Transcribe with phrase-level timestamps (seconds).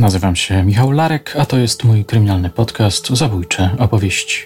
[0.00, 4.38] Nazywam się Michał Larek, a to jest mój kryminalny podcast Zabójcze opowieści.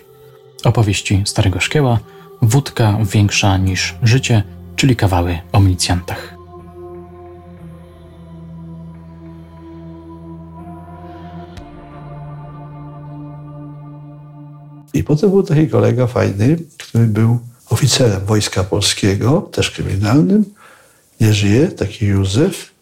[0.64, 1.98] Opowieści Starego Szkieła,
[2.42, 4.42] wódka większa niż życie,
[4.76, 6.34] czyli kawały o milicjantach.
[14.94, 17.38] I potem był taki kolega fajny, który był
[17.70, 20.44] oficerem Wojska Polskiego, też kryminalnym.
[21.20, 22.72] Nie żyje, taki Józef,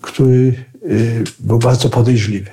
[0.00, 0.64] który
[1.38, 2.50] był bardzo podejrzliwy.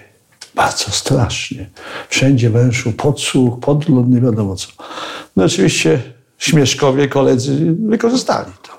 [0.56, 1.70] Bardzo strasznie.
[2.10, 4.68] Wszędzie węszył podsłuch, podgląd, nie wiadomo co.
[5.36, 6.02] No oczywiście
[6.38, 8.76] śmieszkowie, koledzy wykorzystali to.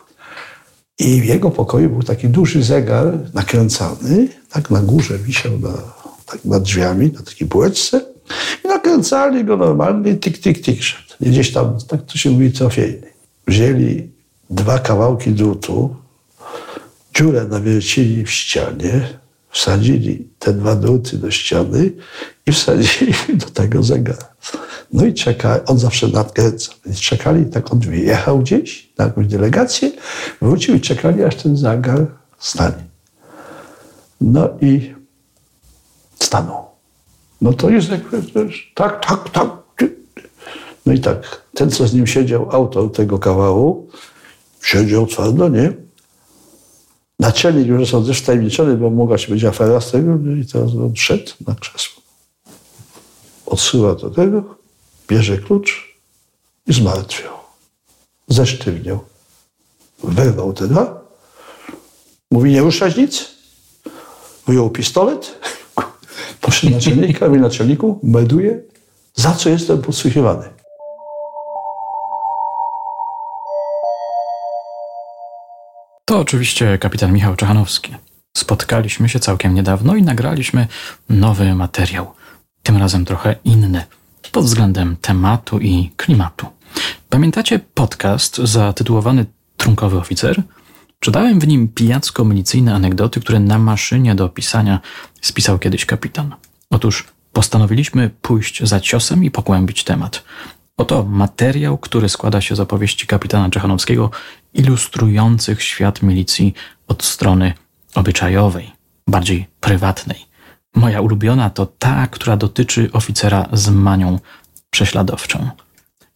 [0.99, 5.73] I w jego pokoju był taki duży zegar nakręcany, tak na górze wisiał na,
[6.27, 8.01] tak nad drzwiami, na takiej półeczce.
[8.65, 11.15] I nakręcali go normalnie, tik, tik, tik szedł.
[11.21, 13.07] I gdzieś tam, tak to się mówi, trofejny.
[13.47, 14.11] Wzięli
[14.51, 15.97] dwa kawałki drutu,
[17.15, 19.09] dziurę nawiercili w ścianie,
[19.57, 21.93] wsadzili te dwa druty do ściany
[22.47, 24.35] i wsadzili do tego zegara.
[24.93, 29.91] No i czekali, on zawsze nadkręcał, więc czekali, tak on wyjechał gdzieś na jakąś delegację,
[30.43, 32.07] wrócił i czekali, aż ten zegar
[32.39, 32.85] stanie.
[34.21, 34.95] No i
[36.23, 36.67] stanął.
[37.41, 38.23] No to jest jakby,
[38.75, 39.51] tak, tak, tak.
[40.87, 43.89] No i tak, ten, co z nim siedział, autor tego kawału,
[44.63, 45.86] siedział twardo, nie?
[47.21, 50.97] Naczelnik już są też wtajemniczony, bo mogła się być afera z tego, i teraz on
[50.97, 52.03] szedł na krzesło.
[53.47, 54.57] Odsyła do tego,
[55.09, 55.97] bierze klucz
[56.67, 57.33] i zmartwiał.
[58.29, 58.99] Zesztywniał.
[60.05, 61.01] Wyrwał teda.
[62.31, 63.25] Mówi, nie ruszać nic.
[64.47, 65.35] Wyjął pistolet.
[66.41, 68.63] Poszedł naczelnika, mówi naczelniku, melduje,
[69.15, 70.56] za co jestem podsłuchiwany.
[76.17, 77.95] To oczywiście kapitan Michał Czechanowski.
[78.37, 80.67] Spotkaliśmy się całkiem niedawno i nagraliśmy
[81.09, 82.13] nowy materiał.
[82.63, 83.85] Tym razem trochę inny
[84.33, 86.47] pod względem tematu i klimatu.
[87.09, 89.27] Pamiętacie podcast zatytułowany
[89.57, 90.43] Trunkowy oficer?
[91.01, 94.81] Czytałem w nim pijacko-milicyjne anegdoty, które na maszynie do pisania
[95.21, 96.35] spisał kiedyś kapitan.
[96.71, 100.23] Otóż postanowiliśmy pójść za ciosem i pogłębić temat.
[100.77, 104.11] Oto materiał, który składa się z opowieści kapitana Czechanowskiego,
[104.55, 106.55] ilustrujących świat milicji
[106.89, 107.53] od strony
[107.95, 108.73] obyczajowej,
[109.07, 110.27] bardziej prywatnej.
[110.75, 114.19] Moja ulubiona to ta, która dotyczy oficera z manią
[114.71, 115.51] prześladowczą.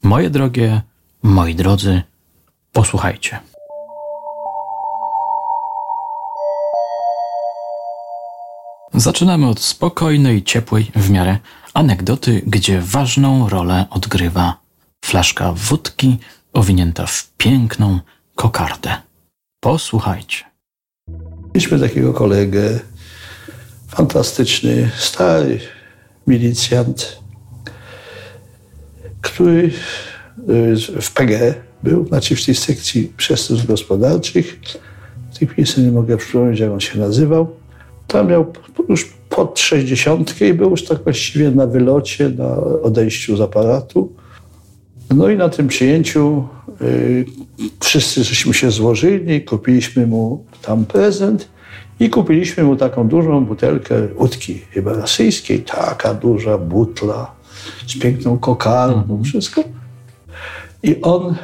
[0.03, 0.83] Moje drogie,
[1.23, 2.03] moi drodzy,
[2.73, 3.41] posłuchajcie.
[8.95, 11.39] Zaczynamy od spokojnej, ciepłej w miarę
[11.75, 14.57] anegdoty, gdzie ważną rolę odgrywa
[15.05, 16.19] flaszka wódki
[16.53, 17.99] owinięta w piękną
[18.35, 18.97] kokardę.
[19.61, 20.45] Posłuchajcie.
[21.55, 22.81] Mieliśmy takiego kolegę,
[23.89, 25.61] fantastyczny, stary
[26.27, 27.21] milicjant,
[29.21, 29.71] który
[30.49, 34.61] y, w PG był, znaczy w tej sekcji przestępstw gospodarczych.
[35.33, 37.57] W tej chwili nie mogę przypomnieć, jak on się nazywał.
[38.07, 38.53] Tam miał
[38.89, 44.13] już pod 60 i był już tak właściwie na wylocie, na odejściu z aparatu.
[45.15, 46.45] No i na tym przyjęciu
[46.83, 47.25] y,
[47.81, 51.49] wszyscy żeśmy się złożyli, kupiliśmy mu tam prezent
[52.01, 57.35] i kupiliśmy mu taką dużą butelkę łódki chyba rosyjskiej, taka duża butla
[57.87, 59.25] z piękną kokardą, mm.
[59.25, 59.65] wszystko.
[60.83, 61.35] I on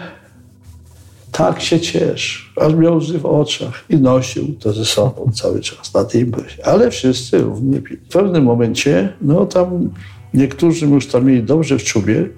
[1.37, 5.95] tak się cieszył, aż miał łzy w oczach i nosił to ze sobą cały czas
[5.95, 6.67] na tej imprezie.
[6.67, 8.01] Ale wszyscy równie pili.
[8.09, 9.91] W pewnym momencie, no tam
[10.35, 12.29] niektórzy już tam mieli dobrze w czubie,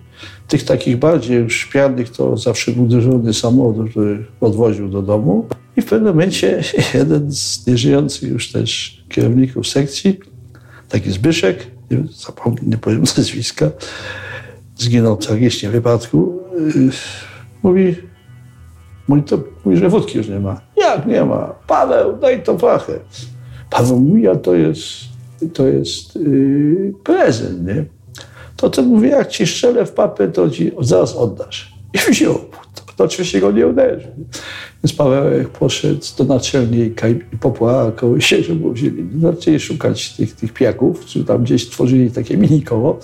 [0.48, 5.46] tych takich bardziej już pianych to zawsze był dyżurny samochód, który odwoził do domu.
[5.76, 6.62] I w pewnym momencie
[6.94, 10.20] jeden z nieżyjących już też kierowników sekcji,
[10.88, 13.70] taki Zbyszek, nie, zapomnę, nie powiem nazwiska,
[14.76, 16.40] zginął tragicznie w wypadku,
[16.76, 16.90] yy,
[17.62, 17.94] mówi,
[19.08, 20.60] mówi, to, mówi, że wódki już nie ma.
[20.76, 21.54] Jak nie ma?
[21.66, 22.92] Paweł, daj to fachę.
[23.70, 24.86] Paweł mówi, a to jest,
[25.54, 27.84] to jest yy, prezent, nie?
[28.56, 31.74] To ten mówi, jak ci strzelę w papę, to ci zaraz oddasz.
[31.94, 32.34] I wziął.
[32.74, 34.10] To, to oczywiście go nie uderzył.
[34.84, 39.08] Więc Pawełek poszedł do naczelnika i popłakał się, że mu wzięli.
[39.20, 42.98] Zaczęli szukać tych, tych pijaków, czy tam gdzieś tworzyli takie mini koło.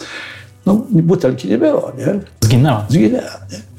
[0.67, 2.21] No, butelki nie było, nie?
[2.41, 2.87] Zginęła.
[2.89, 3.74] Zginęła, nie?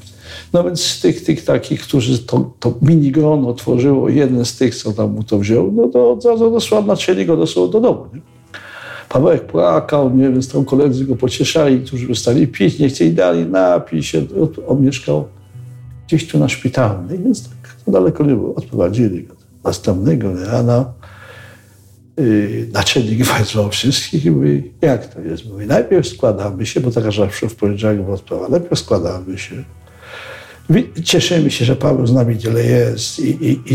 [0.52, 4.74] No więc z tych, tych takich, którzy to, to mini grono tworzyło, jeden z tych,
[4.74, 8.06] co tam mu to wziął, no to od razu dosłownie naczelnik go dosłownie do domu,
[8.14, 8.20] nie?
[9.08, 14.02] Pawełek płakał, nie wiem, tam koledzy go pocieszali, którzy stali pić, nie chcieli dalej, napij
[14.02, 14.22] się.
[14.68, 15.24] On mieszkał
[16.06, 18.54] gdzieś tu na szpitalnej, więc tak daleko nie było.
[18.54, 19.34] Odprowadzili go.
[19.64, 20.92] Następnego rana
[22.16, 25.46] yy, naczelnik wezwał wszystkich i mówi, jak to jest?
[25.50, 29.64] Mówi, najpierw składamy się, bo taka zawsze w poniedziałek była sprawa, najpierw składamy się.
[31.04, 33.74] Cieszymy się, że Paweł z nami tyle jest i, i,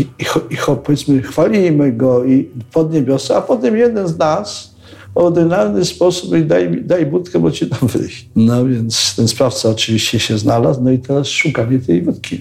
[0.50, 4.74] i, powiedzmy, chwalimy go i pod niebiosa, a potem jeden z nas
[5.14, 8.28] w ordynarny sposób i daj, daj budkę, bo ci tam wyjść.
[8.36, 12.40] No więc ten sprawca oczywiście się znalazł, no i teraz szukali tej wódki.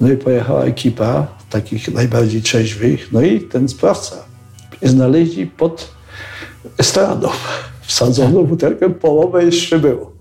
[0.00, 4.16] No i pojechała ekipa takich najbardziej trzeźwych, no i ten sprawca.
[4.82, 5.88] Znaleźli pod
[6.78, 7.28] estradą
[7.80, 10.15] wsadzoną butelkę, połowę jeszcze było.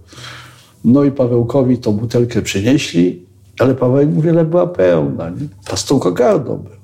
[0.86, 3.26] No i Pawełkowi tą butelkę przynieśli,
[3.60, 5.48] ale Paweł mówi, że była pełna, nie?
[5.66, 6.76] ta z tą kokardą była.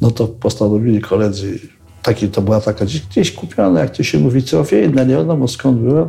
[0.00, 1.58] No to postanowili koledzy,
[2.02, 6.08] taki, to była taka gdzieś kupiona, jak to się mówi, trofejna, nie wiadomo skąd była,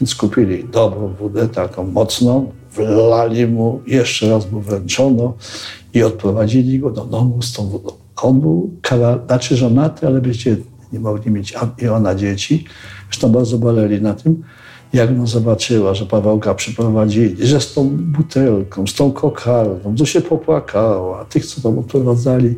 [0.00, 5.34] więc kupili dobrą wódę, taką mocną, wlali mu, jeszcze raz mu wręczono
[5.94, 7.92] i odprowadzili go do domu z tą wodą.
[8.22, 10.56] On był kara, znaczy żonaty, ale byście
[10.92, 12.64] nie mogli mieć i ona dzieci.
[13.10, 14.42] Zresztą bardzo boleli na tym
[14.92, 20.20] jak no zobaczyła, że Pawełka przyprowadzili, że z tą butelką, z tą kokardą, to się
[20.20, 22.54] popłakała, tych, co tam odprowadzali,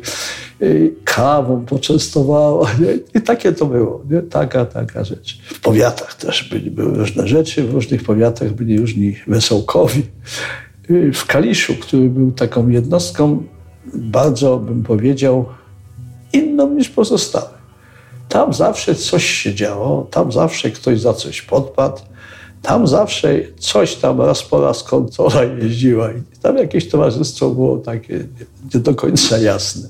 [0.61, 2.71] y, kawą poczęstowała.
[2.79, 3.19] Nie?
[3.19, 4.21] I takie to było, nie?
[4.21, 5.39] taka, taka rzecz.
[5.43, 10.03] W powiatach też byli, były różne rzeczy, w różnych powiatach byli różni wesołkowi.
[10.89, 13.43] Y, w Kaliszu, który był taką jednostką,
[13.93, 15.45] bardzo bym powiedział,
[16.33, 17.61] inną niż pozostałe.
[18.29, 22.01] Tam zawsze coś się działo, tam zawsze ktoś za coś podpadł,
[22.61, 28.23] tam zawsze coś tam raz po raz kontrola jeździła i tam jakieś towarzystwo było takie
[28.73, 29.89] nie do końca jasne.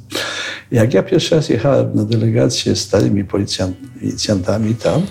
[0.72, 5.02] Jak ja pierwszy raz jechałem na delegację z starymi policjantami tam,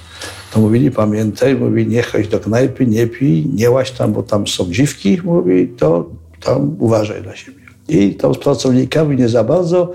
[0.53, 4.47] to mówili, pamiętaj, mówi, nie chodź do knajpy, nie pij, nie łaź tam, bo tam
[4.47, 6.11] są dziwki, mówi, to
[6.41, 7.61] tam uważaj na siebie.
[7.89, 9.93] I tam z pracownikami nie za bardzo,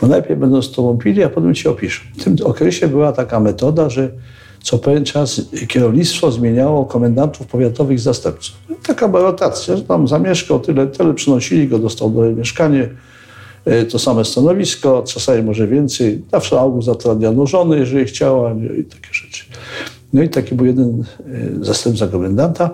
[0.00, 2.02] bo najpierw będą z tobą pili, a potem ci opiszą.
[2.18, 4.10] W tym okresie była taka metoda, że
[4.64, 8.56] co pewien czas kierownictwo zmieniało komendantów powiatowych zastępców.
[8.86, 12.88] Taka była rotacja, że tam zamieszkał, tyle, tyle przynosili go, dostał do mieszkanie,
[13.90, 16.22] to same stanowisko, czasami może więcej.
[16.32, 19.44] Zawsze augu zatrudniano żony, jeżeli chciała i takie rzeczy.
[20.12, 21.04] No i taki był jeden
[21.60, 22.70] e, zastępca komendanta,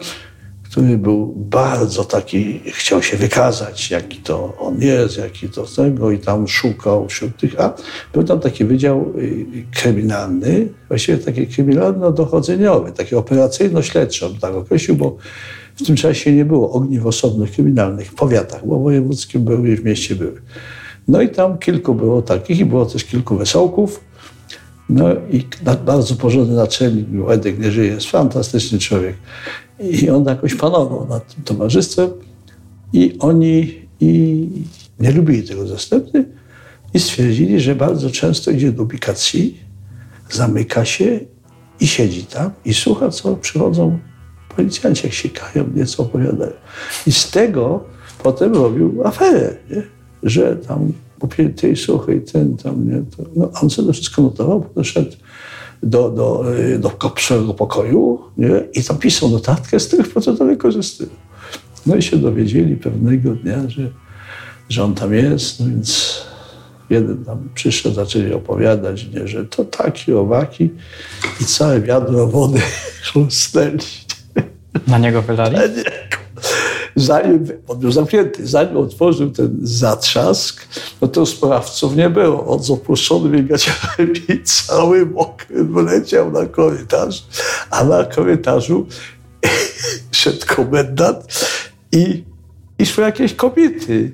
[0.70, 6.18] który był bardzo taki, chciał się wykazać, jaki to on jest, jaki to tego i
[6.18, 7.74] tam szukał wśród tych, a
[8.12, 15.16] był tam taki wydział y, kryminalny, właściwie taki kryminalno-dochodzeniowy, taki operacyjno-śledczy, on tak określił, bo
[15.76, 19.84] w tym czasie nie było ogniw osobnych kryminalnych w powiatach, bo wojewódzkie były i w
[19.84, 20.40] mieście były.
[21.08, 24.00] No i tam kilku było takich i było też kilku wesołków,
[24.90, 25.44] no i
[25.86, 29.16] bardzo porządny naczelnik był, Edek nie żyje, jest fantastyczny człowiek.
[29.80, 32.10] I on jakoś panował nad tym towarzystwem
[32.92, 34.46] i oni i
[35.00, 36.24] nie lubili tego zastępcy
[36.94, 39.60] i stwierdzili, że bardzo często idzie do ubikacji,
[40.30, 41.20] zamyka się
[41.80, 43.98] i siedzi tam i słucha, co przychodzą
[44.56, 46.52] policjanci, jak sikają, nieco opowiadają.
[47.06, 47.84] I z tego
[48.22, 49.82] potem robił aferę, nie?
[50.22, 53.02] że tam popięty i suchy i ten tam, nie?
[53.16, 55.16] To, no, on sobie to wszystko notował, potem szedł
[55.82, 56.44] do, do,
[56.78, 58.50] do pierwszego pokoju nie?
[58.74, 61.16] i tam pisał notatkę, z których potem to wykorzystywał.
[61.86, 63.90] No i się dowiedzieli pewnego dnia, że,
[64.68, 66.20] że on tam jest, no więc
[66.90, 70.70] jeden tam przyszedł, zaczęli opowiadać, nie, że to taki, owaki
[71.40, 72.60] i całe wiadro wody
[73.12, 73.78] chlusnęli.
[74.86, 75.56] Na niego wylali?
[77.00, 80.66] Zanim, on był zamknięty, zanim otworzył ten zatrzask,
[81.00, 82.46] no to sprawców nie było.
[82.46, 87.26] On z opuszczonymi gaciami cały mokry wyleciał na korytarz,
[87.70, 88.86] a na korytarzu
[90.12, 91.24] szedł komendant
[91.92, 92.24] i,
[92.78, 94.12] i szły jakieś kobiety.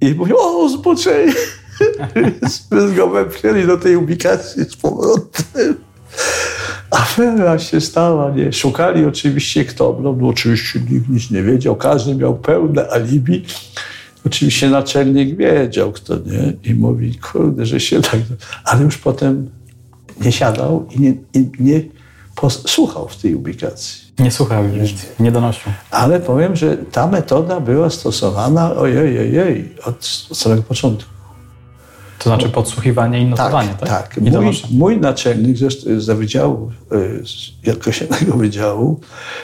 [0.00, 1.32] I mówią, o, zboczenie!
[2.16, 5.76] Więc go wepchnęli do tej ubikacji z powrotem
[6.94, 8.52] afera się stała, nie?
[8.52, 13.44] Szukali oczywiście kto, no, no oczywiście nikt nic nie wiedział, każdy miał pełne alibi.
[14.26, 16.52] Oczywiście naczelnik wiedział kto, nie?
[16.70, 18.20] I mówi, kurde, że się tak...
[18.64, 19.50] Ale już potem
[20.20, 21.80] nie siadał i nie, i nie
[22.34, 24.04] posłuchał w tej ubikacji.
[24.18, 25.72] Nie słuchał już, nie donosił.
[25.90, 31.13] Ale powiem, że ta metoda była stosowana, ojej, ojej, od, od samego początku.
[32.24, 33.88] To znaczy podsłuchiwanie i notowanie, tak?
[33.88, 34.14] Tak.
[34.14, 34.24] tak.
[34.24, 39.00] Mój, mój, naczelnik ze, ze wydziału, e, z wielkosiennego wydziału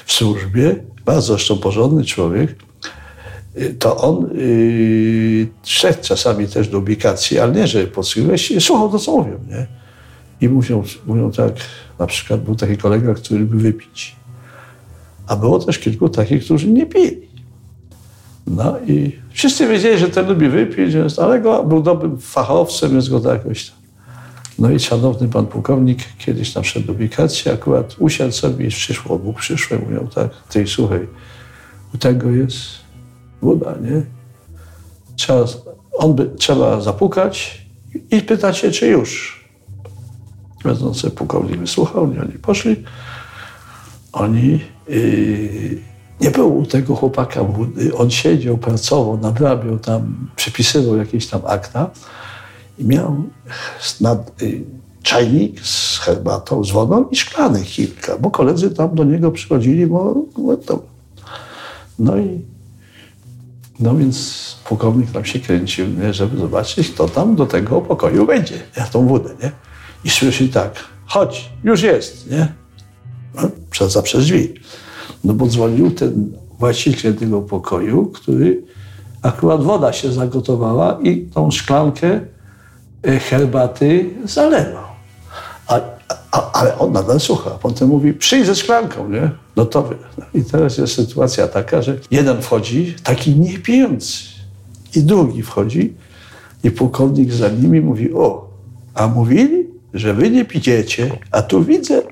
[0.07, 2.57] w służbie, bardzo zresztą porządny człowiek,
[3.57, 8.99] e, to on yy, szedł czasami też do ubikacji, ale nie, że podsłuchiwać, słuchał to,
[8.99, 9.67] co mówią, nie?
[10.41, 11.53] I mówią, mówią tak,
[11.99, 14.17] na przykład był taki kolega, który lubił wypić.
[15.27, 17.30] A było też kilku takich, którzy nie pili.
[18.51, 23.21] No i wszyscy wiedzieli, że ten lubi wypić, ale go był dobrym fachowcem, więc go
[23.21, 23.81] to jakoś tam.
[24.59, 29.19] No i szanowny pan pułkownik kiedyś nam szedł do ubikację, akurat usiadł sobie i przyszło,
[29.19, 31.09] Bóg przyszły, mówią tak, ty słuchaj,
[31.95, 32.57] u tego jest
[33.43, 34.03] woda, nie?
[35.17, 35.45] Trzeba,
[35.93, 37.67] on by, trzeba zapukać
[38.11, 39.41] i pytać się, czy już.
[40.65, 42.77] Będący pułkownik wysłuchał, oni, oni poszli.
[44.13, 44.61] Oni...
[44.89, 45.90] Yy,
[46.21, 47.97] nie było u tego chłopaka wody.
[47.97, 51.91] On siedział, pracował, nadrabiał tam, przepisywał jakieś tam akta
[52.79, 53.23] i miał
[54.01, 54.65] nad, y,
[55.03, 60.15] czajnik z herbatą, z wodą i szklanek kilka, bo koledzy tam do niego przychodzili, bo,
[60.39, 60.83] bo to.
[61.99, 62.41] No i
[63.81, 68.59] no więc pułkownik tam się kręcił, nie, żeby zobaczyć, kto tam do tego pokoju wejdzie,
[68.77, 69.53] ja tą wódę, nie?
[70.05, 70.75] I słyszy tak,
[71.07, 72.53] chodź, już jest, nie?
[73.35, 74.55] No, przez, przez drzwi.
[75.25, 78.63] No bo dzwonił ten właściciel tego pokoju, który
[79.23, 82.21] akurat woda się zagotowała i tą szklankę
[83.03, 84.85] e, herbaty zalewał.
[85.67, 85.81] A,
[86.33, 87.51] a, ale on nadal słucha.
[87.51, 89.31] Potem mówi, przyjdź ze szklanką, nie?
[89.57, 94.31] No to no I teraz jest sytuacja taka, że jeden wchodzi, taki niepijący,
[94.97, 95.95] i drugi wchodzi
[96.65, 98.49] i pułkownik za nimi mówi, o,
[98.95, 102.03] a mówili, że wy nie pijecie, a tu widzę,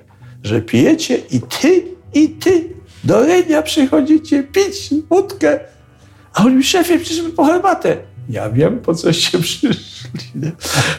[0.42, 1.84] że pijecie i ty,
[2.14, 2.77] i ty.
[3.04, 5.60] Do Renia przychodzicie pić wódkę.
[6.34, 7.96] A oni, szefie, przyszliśmy po herbatę.
[8.28, 9.68] Ja wiem, po coście przyszli.
[10.34, 10.52] Nie?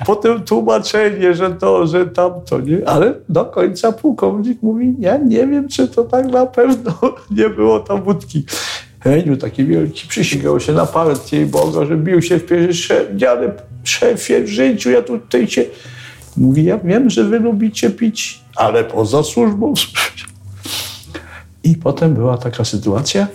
[0.06, 2.90] Potem tłumaczenie, że to, że tamto, nie?
[2.90, 6.94] Ale do końca pułkownik mówi, ja nie wiem, czy to tak na pewno
[7.38, 8.46] nie było tam wódki.
[9.04, 13.52] Heniu taki wielki przysięgał się na partię i Boga, że bił się w piersi, dziady,
[13.84, 15.66] szefie, w życiu, ja tutaj cię...
[16.38, 19.74] Mówi, ja wiem, że wy lubicie pić, ale poza służbą
[21.64, 23.28] i potem była taka sytuacja,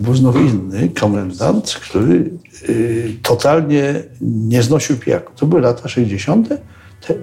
[0.00, 2.30] był znowu inny komendant, który
[2.68, 5.32] y, totalnie nie znosił pijaku.
[5.36, 6.48] To były lata 60.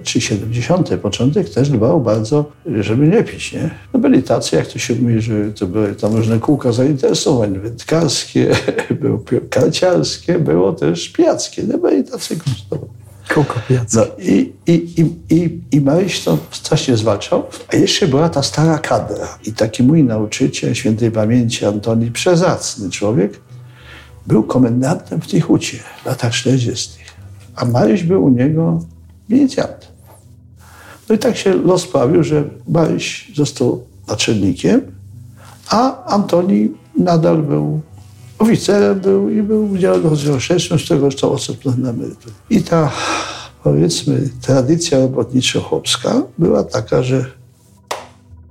[0.02, 0.90] czy 70.
[1.02, 3.52] Początek też dbał bardzo, żeby nie pić.
[3.52, 3.70] Nie?
[3.92, 8.56] No byli tacy, jak to się mówi, że to były tam różne kółka zainteresowań, wędkarskie,
[9.00, 9.20] było
[9.50, 11.62] karciarskie, było też pijackie.
[11.68, 12.95] No byli tacy kosztowni.
[13.34, 13.60] Kółko
[13.94, 17.46] no, i, i, i, i, I Maryś to strasznie zwalczał.
[17.72, 19.38] A jeszcze była ta stara kadra.
[19.44, 23.40] I taki mój nauczyciel świętej pamięci Antoni Przezacny człowiek
[24.26, 26.98] był komendantem w tej hucie w latach 40.
[27.56, 28.80] A Maryś był u niego
[29.28, 29.88] milicjant.
[31.08, 34.82] No i tak się los sprawił, że Maryś został naczelnikiem,
[35.68, 36.68] a Antoni
[36.98, 37.80] nadal był
[38.38, 42.34] oficerem był i był w dziale rozszerzym, z którego został osobno na emeryturę.
[42.50, 42.92] I ta,
[43.62, 47.24] powiedzmy, tradycja robotniczo-chłopska była taka, że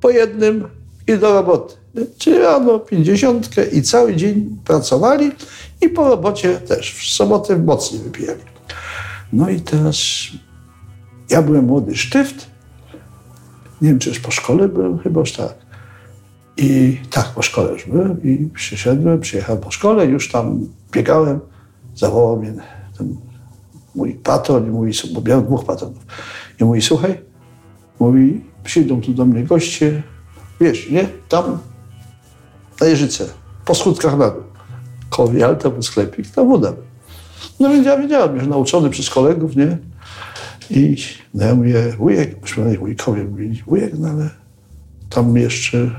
[0.01, 0.67] po jednym
[1.07, 1.75] i do roboty.
[2.17, 5.31] Czyli rano pięćdziesiątkę i cały dzień pracowali
[5.81, 6.93] i po robocie też.
[6.93, 8.41] W sobotę mocniej wypijali.
[9.33, 9.97] No i teraz
[11.29, 12.47] ja byłem młody sztyft.
[13.81, 15.64] Nie wiem, czy już po szkole byłem, chyba już tak.
[16.57, 21.39] I tak, po szkole już byłem i przyszedłem, przyjechałem po szkole, już tam biegałem,
[21.95, 22.53] zawołał mnie
[22.97, 23.15] ten
[23.95, 26.05] mój patron i mówi, bo miałem dwóch patronów.
[26.61, 27.21] I mówi, słuchaj,
[27.99, 30.03] mówi, przyjdą tu do mnie goście,
[30.61, 31.57] wiesz, nie, tam
[32.81, 33.25] na Jeżyce,
[33.65, 34.43] po skrótkach na dół.
[35.63, 36.73] Był sklepik, tam woda.
[37.59, 39.77] No więc ja wiedziałem, już nauczony przez kolegów, nie?
[40.69, 40.97] I
[41.33, 44.29] no ja mówię, wujek, myśmy wujkowie mówili, wujek, no ale
[45.09, 45.91] tam jeszcze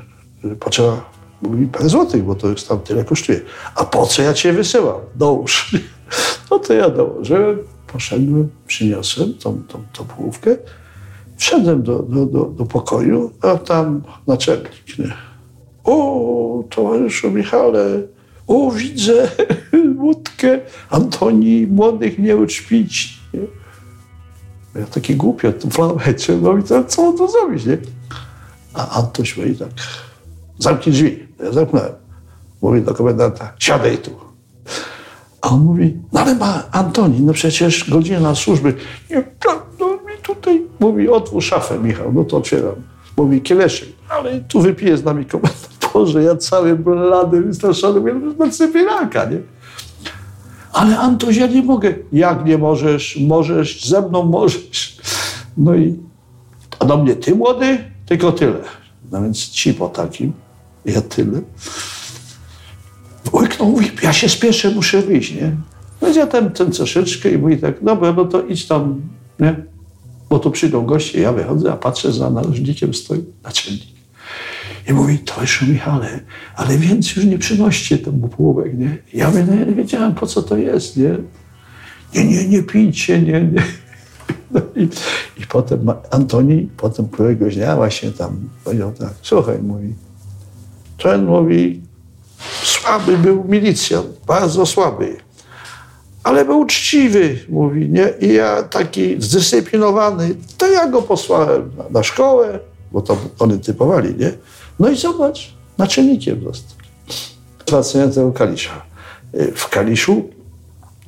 [0.54, 3.40] potrzeba mówi parę złotych, bo to jest tam tyle kosztuje.
[3.74, 5.00] A po co ja cię wysyłam?
[5.14, 5.72] Dołóż.
[6.50, 10.56] No to ja dołożyłem, poszedłem, przyniosłem tą, tą, tą połówkę,
[11.36, 14.70] wszedłem do, do, do, do pokoju, a tam naczelnik?
[15.84, 18.02] O, towarzyszu Michale,
[18.46, 19.30] o, widzę
[20.02, 20.60] łódkę
[20.90, 23.20] Antoni, młodych nie uczpić.
[24.74, 27.78] Ja taki głupio, to flałecie, no i co on to zrobić, nie?
[28.74, 29.68] A Antoś mówi tak,
[30.58, 31.28] zamknij drzwi.
[31.44, 31.92] Ja zamknąłem.
[32.62, 34.10] Mówi do komendanta, siadaj tu.
[35.40, 38.74] A on mówi, no ale ma Antoni, no przecież godzina służby.
[39.10, 39.24] Nie,
[39.80, 42.74] no mi tutaj, mówi, otwórz szafę, Michał, no to otwieram.
[43.16, 45.78] Mówi, kieleszek, ale tu wypije z nami komendant.
[45.94, 49.38] Boże, ja cały blady, wystraszony, mówię, no cypilaka, nie?
[50.72, 51.94] Ale Antoś, ja nie mogę.
[52.12, 53.18] Jak nie możesz?
[53.26, 54.98] Możesz, ze mną możesz.
[55.56, 55.98] No i,
[56.78, 57.78] a do mnie, ty młody?
[58.06, 58.58] Tylko tyle.
[59.12, 60.32] No więc ci po takim.
[60.86, 61.40] Ja tyle.
[63.32, 65.56] Łyknął, mówi, ja się spieszę, muszę wyjść, nie?
[66.02, 69.00] Więc ja tam ten troszeczkę i mówi tak, dobra, no to idź tam,
[69.40, 69.56] nie?
[70.30, 73.96] Bo tu przyjdą goście, ja wychodzę, a patrzę, za narożnikiem stoi naczelnik.
[74.88, 76.20] I mówi, towarzyszu Michale,
[76.56, 78.98] ale więcej już nie przynoście temu połówek, nie?
[79.14, 81.16] Ja mówię, no ja nie wiedziałem, po co to jest, nie?
[82.14, 83.62] Nie, nie, nie pijcie, nie, nie.
[84.50, 84.82] No i,
[85.42, 89.94] I potem Antoni, potem któregoś dnia właśnie tam powiedział tak, słuchaj, mówi,
[91.02, 91.80] ten mówi,
[92.62, 95.16] słaby był milicjant, bardzo słaby,
[96.22, 98.12] ale był uczciwy, mówi, nie?
[98.20, 102.58] I ja taki zdyscyplinowany, to ja go posłałem na, na szkołę,
[102.92, 104.32] bo to oni typowali, nie?
[104.78, 106.76] No i zobacz, naczelnikiem został.
[107.68, 108.82] Wracając do Kalisza.
[109.54, 110.22] W Kaliszu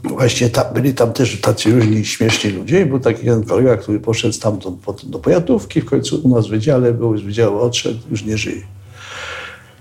[0.05, 2.87] Właśnie byli tam też tacy różni śmieszni ludzie.
[2.87, 6.51] Był taki jeden kolega, który poszedł stamtąd potem do pojatówki, w końcu u nas w
[6.51, 8.63] wydziale był, z wydziału odszedł, już nie żyje.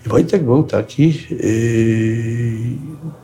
[0.07, 2.77] Wojtek był taki, yy,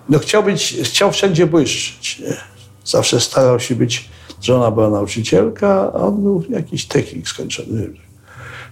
[0.10, 2.20] no chciał być, chciał wszędzie błyszczeć.
[2.20, 2.38] Nie?
[2.86, 4.10] Zawsze starał się być,
[4.42, 7.90] żona była nauczycielka, a on był jakiś technik skończony.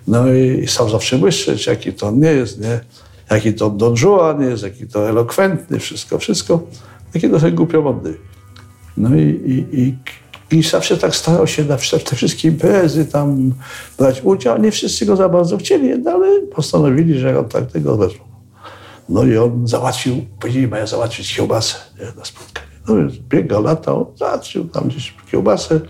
[0.08, 2.80] No i sam zawsze błyszczeć, jaki to on nie jest, nie?
[3.32, 6.64] Jaki to Don Juan jest, jaki to elokwentny, wszystko, wszystko.
[7.14, 8.14] Taki trochę głupiomodny.
[8.98, 9.96] No i, i, i,
[10.52, 11.78] i zawsze tak starał się na
[12.10, 13.54] te wszystkie imprezy tam
[13.98, 14.62] brać udział.
[14.62, 18.24] Nie wszyscy go za bardzo chcieli, ale postanowili, że on tak tego wezmą.
[19.10, 22.68] No i on załatwił, powiedzieli, mają załatwić kiełbasę nie, na spotkanie.
[22.88, 25.82] No więc biega lata, on załatwił tam gdzieś kiełbasę.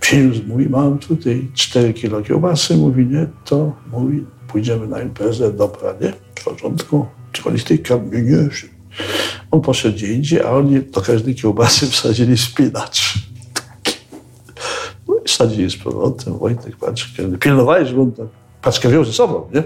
[0.00, 5.94] Przyniósł, mówi, mam tutaj 4 kilo kiełbasy, mówi, nie, to mówi, pójdziemy na imprezę, dobra,
[6.00, 7.06] nie, w porządku.
[7.32, 8.48] Czy oni z tej kamienie,
[9.50, 13.31] on poszedł gdzie indziej, a oni do każdej kiełbasy wsadzili spinacz.
[15.32, 16.38] Wsadzili z powrotem.
[16.38, 17.38] Wojtek paczkę.
[17.40, 18.12] Pilnowali, żeby on
[18.62, 19.62] paczkę wziął ze sobą, nie?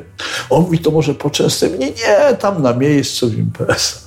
[0.50, 3.98] On mówi, to może poczęstuj Nie, nie, tam na miejscu w impreza.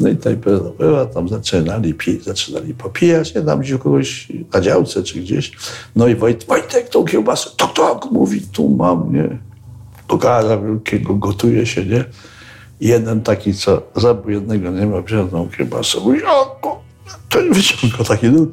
[0.00, 4.28] No i ta impreza była, tam zaczynali pić, zaczynali popijać, nie, tam gdzieś u kogoś
[4.52, 5.52] na działce czy gdzieś.
[5.96, 9.38] No i Wojtek, Wojtek, tą kiełbasę, tak, tak, mówi, tu mam, nie?
[10.08, 12.04] Do gara wielkiego gotuje się, nie?
[12.80, 16.00] jeden taki, co zabił jednego, nie ma wziął tą kiełbasę.
[16.00, 16.58] Mówi, o,
[17.28, 18.50] to wyciągnął taki nut.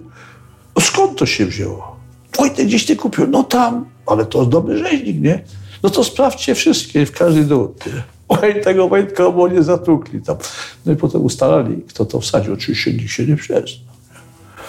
[0.75, 1.95] No skąd to się wzięło?
[2.38, 3.27] Wojtek gdzieś ty kupił?
[3.27, 5.44] No tam, ale to dobry rzeźnik, nie?
[5.84, 7.75] No to sprawdźcie wszystkie, w każdy dół.
[8.30, 10.38] Oj, tego Wojtka bo nie zatukli tam.
[10.86, 12.53] No i potem ustalali, kto to wsadził.
[12.53, 13.64] Oczywiście nikt się nie przyznał.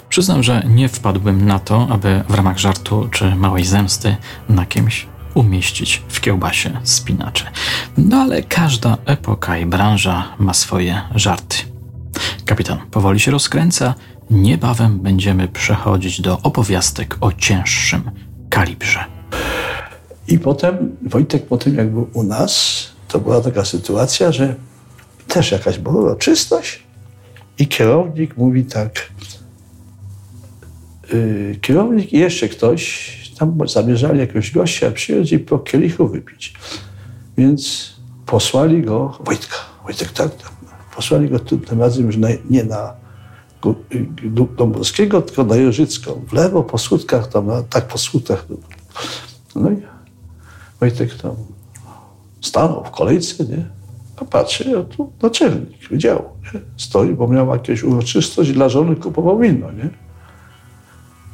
[0.09, 4.17] Przyznam, że nie wpadłbym na to, aby w ramach żartu czy małej zemsty
[4.49, 7.51] na kimś umieścić w kiełbasie spinacze.
[7.97, 11.57] No ale każda epoka i branża ma swoje żarty.
[12.45, 13.95] Kapitan powoli się rozkręca.
[14.31, 18.11] Niebawem będziemy przechodzić do opowiastek o cięższym
[18.51, 19.05] kalibrze.
[20.29, 24.55] I potem, Wojtek potem jak był u nas, to była taka sytuacja, że
[25.29, 26.83] też jakaś była uroczystość
[27.59, 29.13] i kierownik mówi tak,
[31.13, 36.55] yy, kierownik i jeszcze ktoś tam zamierzali jakiegoś gościa przyjąć i po kielichu wypić.
[37.39, 37.93] Więc
[38.27, 40.31] posłali go, Wojtka, Wojtek tak,
[40.97, 43.06] posłali go tym razem już na, nie na
[44.57, 46.25] Dąbrowskiego, tylko na Jeżycką.
[46.29, 48.47] W lewo po słudkach, tam, tak po słudkach.
[49.57, 49.77] No i
[50.81, 51.37] Wojtek tam
[52.41, 53.65] stanął w kolejce, nie?
[54.17, 56.23] A patrzy, a tu naczelnik wydziału,
[56.55, 56.61] nie?
[56.77, 59.91] Stoi, bo miał jakieś uroczystość dla żony kupował wino, nie?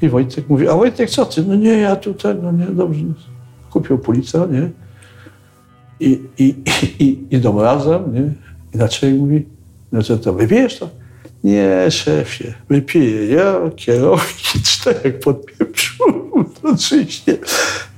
[0.03, 1.45] I Wojtek mówi, a Wojtek, co ty?
[1.45, 3.05] No nie, ja tutaj, no nie, dobrze.
[3.71, 4.71] Kupił policję, nie?
[6.01, 6.55] I, i,
[6.99, 8.33] i, idą razem, nie?
[8.75, 9.47] I naczelnik mówi,
[9.93, 11.02] no co to, wypijesz to?
[11.45, 13.27] Nie, szefie, wypiję.
[13.27, 16.05] Ja, kierownik, czterech podpieprzu,
[16.63, 17.39] oczywiście.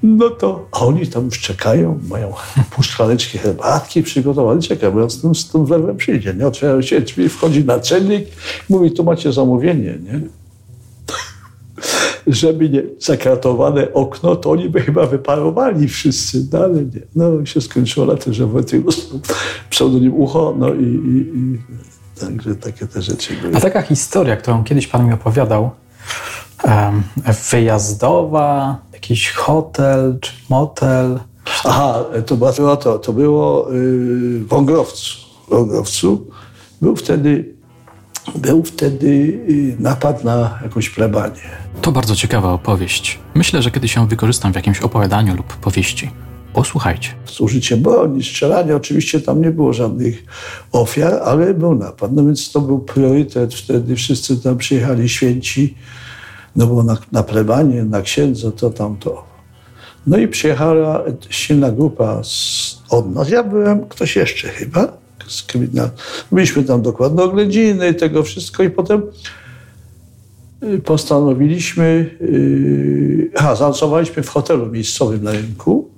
[0.03, 2.33] No to, a oni tam już czekają, mają
[2.71, 6.47] pół szklaneczki herbatki przygotowane, czekają, z tym, z tym wlewem przyjdzie, nie?
[6.47, 8.29] Otwierają się drzwi, wchodzi naczelnik,
[8.69, 10.21] mówi, tu macie zamówienie, nie?
[12.27, 17.01] żeby nie zakratowane okno, to oni by chyba wyparowali wszyscy, no ale nie.
[17.17, 19.21] No się skończyło na tym, że Wojtek dostał
[19.71, 21.59] pseudonim Ucho, no i, i, i
[22.21, 23.57] także takie te rzeczy były.
[23.57, 25.71] A taka historia, którą kiedyś pan mi opowiadał,
[27.51, 31.21] wyjazdowa, jakiś hotel czy motel.
[31.65, 35.19] Aha, to było to, to było yy, w Wągrowcu.
[35.47, 36.31] W Wągrowcu.
[36.81, 37.55] Był wtedy
[38.35, 41.41] był wtedy y, napad na jakąś plebanię.
[41.83, 43.19] To bardzo ciekawa opowieść.
[43.35, 46.11] Myślę, że kiedyś ją wykorzystam w jakimś opowiadaniu lub powieści.
[46.55, 47.09] Posłuchajcie.
[47.27, 50.25] Z użyciem broni, strzelania, oczywiście tam nie było żadnych
[50.73, 52.13] ofiar, ale był napad.
[52.13, 53.97] No więc to był priorytet wtedy.
[53.97, 55.75] Wszyscy tam przyjechali święci,
[56.57, 59.25] no bo na, na plebanie, na księdza, to tam to.
[60.07, 63.31] No i przyjechała silna grupa z, od nas.
[63.31, 64.93] Ja byłem, ktoś jeszcze chyba
[65.29, 65.93] z kryminalną.
[66.33, 69.03] Byliśmy tam dokładne oględziny tego wszystko i potem
[70.63, 75.94] y, postanowiliśmy, yy, aha, zanocowaliśmy w hotelu miejscowym na rynku,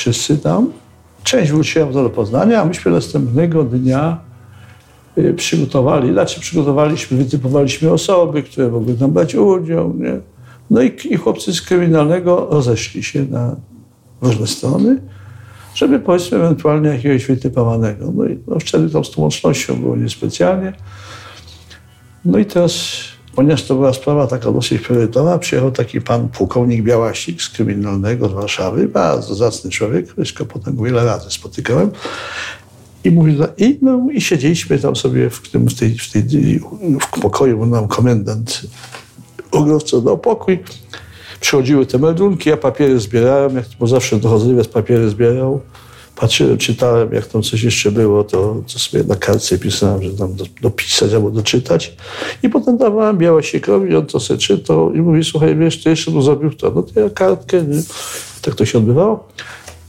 [0.00, 0.72] wszyscy tam.
[1.24, 4.18] Część wróciła do Poznania, a myśmy następnego dnia
[5.16, 10.20] yy, przygotowali, znaczy przygotowaliśmy, wytypowaliśmy osoby, które mogły tam brać udział, nie?
[10.70, 13.56] No i, i chłopcy z kryminalnego rozeszli się na
[14.22, 15.00] różne strony,
[15.74, 18.12] żeby powiedzmy ewentualnie jakiegoś wytypowanego.
[18.14, 20.72] No i no wtedy tam z tą łącznością było niespecjalnie.
[22.24, 23.02] No i teraz,
[23.40, 28.32] ponieważ to była sprawa taka dosyć priorytetowa, przyjechał taki pan pułkownik Białasik z kryminalnego z
[28.32, 31.90] Warszawy, bardzo zacny człowiek, zresztą potem wiele razy spotykałem.
[33.04, 36.22] I mówi, i, no, i siedzieliśmy tam sobie w tym, w tej, w tej
[37.00, 38.62] w pokoju, bo nam komendant
[39.50, 40.58] ogrowco dał pokój.
[41.40, 45.60] Przychodziły te meldunki, ja papiery zbierałem, jak, bo zawsze dochodliwe papiery zbierał.
[46.20, 50.34] Patrzyłem, czytałem, jak tam coś jeszcze było, to, to sobie na kartce pisałem, że tam
[50.34, 51.96] do, dopisać albo doczytać.
[52.42, 56.22] I potem dawałem Białasikowi, on to sobie czytał i mówi, słuchaj, wiesz, to jeszcze tu
[56.22, 56.70] zrobił to.
[56.70, 57.82] No to ja kartkę, nie?
[58.42, 59.28] tak to się odbywało.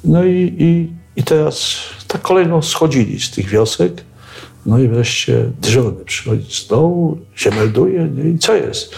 [0.03, 1.75] No i, i, i teraz
[2.07, 4.03] tak kolejno schodzili z tych wiosek.
[4.65, 8.29] No i wreszcie dyżurny przychodzi z dołu, się melduje nie?
[8.29, 8.95] i co jest?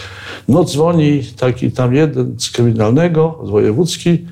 [0.48, 4.26] No dzwoni taki tam jeden z kryminalnego, z wojewódzki,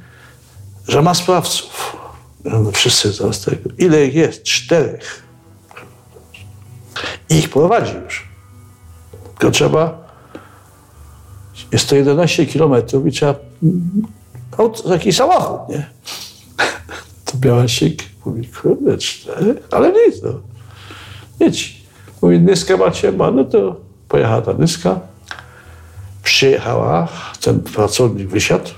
[0.88, 2.01] że ma sprawców.
[2.44, 3.12] No wszyscy
[3.44, 3.70] tego.
[3.78, 4.42] Ile ich jest?
[4.42, 5.22] Czterech.
[7.28, 8.28] I ich prowadzi już.
[9.38, 10.09] Tylko trzeba,
[11.72, 13.35] jest to 11 kilometrów i trzeba
[14.59, 15.90] aut, jakiś samochód, nie?
[17.24, 19.57] To Białasik mówi, kurde, czterech?
[19.70, 20.31] Ale nic, no.
[21.40, 21.83] Jedź.
[22.22, 23.12] Mówi, Nyskę macie?
[23.12, 23.76] Ma, no to
[24.09, 25.00] pojechała ta Nyska.
[26.22, 27.09] Przyjechała,
[27.40, 28.70] ten pracownik wysiadł.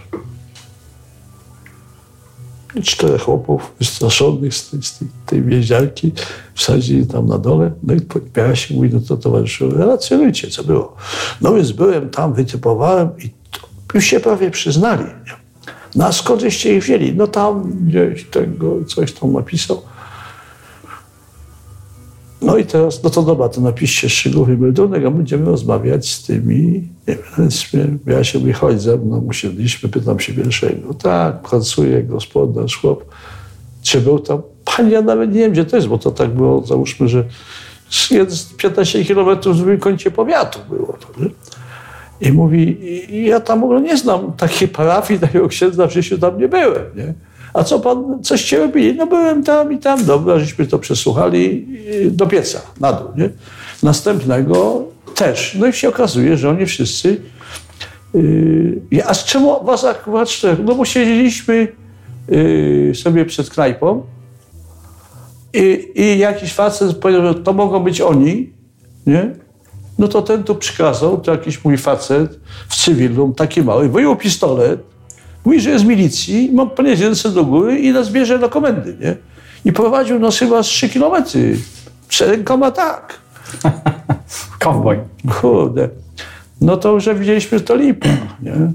[2.83, 6.13] Czterech chłopów wystraszonych z tej, z tej, tej więziarki
[6.55, 7.73] wsadzili tam na dole.
[7.83, 10.97] No i pojawia się mówi, no to towarzyszu, relacjonujcie, co było.
[11.41, 13.31] No więc byłem tam, wytypowałem i
[13.95, 15.05] już się prawie przyznali.
[15.95, 17.15] No a ich wzięli?
[17.15, 19.83] No tam gdzieś tego coś tam napisał.
[22.45, 26.89] No i teraz, no to dobra, to napiszcie szczegółowy meldunek, a będziemy rozmawiać z tymi,
[27.09, 27.17] nie
[27.73, 30.95] wiem, ja się mówi, chodź ze mną, usiedliśmy, pytam się pierwszego.
[30.95, 33.05] Tak, pracuje gospodarz, chłop.
[33.83, 34.43] Czy był tam?
[34.65, 37.25] Panie, ja nawet nie wiem, gdzie to jest, bo to tak było, załóżmy, że
[38.57, 41.31] 15 kilometrów w drugim końcu powiatu było to, nie?
[42.21, 42.79] I mówi,
[43.27, 46.85] ja tam w ogóle nie znam takiej parafii, takiego księdza, w życiu tam nie byłem,
[46.97, 47.15] nie?
[47.55, 48.95] A co pan, coście robili?
[48.95, 51.69] No byłem tam i tam, dobra, żeśmy to przesłuchali
[52.11, 53.31] do pieca, na dół, nie?
[53.83, 54.83] Następnego
[55.15, 55.57] też.
[55.61, 57.21] No i się okazuje, że oni wszyscy...
[58.15, 60.59] Yy, a z czemu was akurat czterech?
[60.65, 61.69] No bo siedzieliśmy
[62.29, 64.03] yy, sobie przed knajpą
[65.55, 68.53] i, i jakiś facet powiedział, że to mogą być oni,
[69.07, 69.35] nie?
[69.99, 74.94] No to ten tu przykazał, to jakiś mój facet w cywilu, taki mały, wyjął pistolet,
[75.45, 78.97] Mówi, że jest z milicji, mam podnieść ręce do góry i nas bierze do komendy,
[79.01, 79.17] nie?
[79.65, 81.57] I prowadził nas chyba z 3 kilometry.
[82.21, 83.19] Rękoma tak.
[84.59, 84.99] Cowboy.
[85.41, 85.89] Kurde.
[86.61, 88.09] No to już widzieliśmy, że to lipa,
[88.43, 88.73] nie?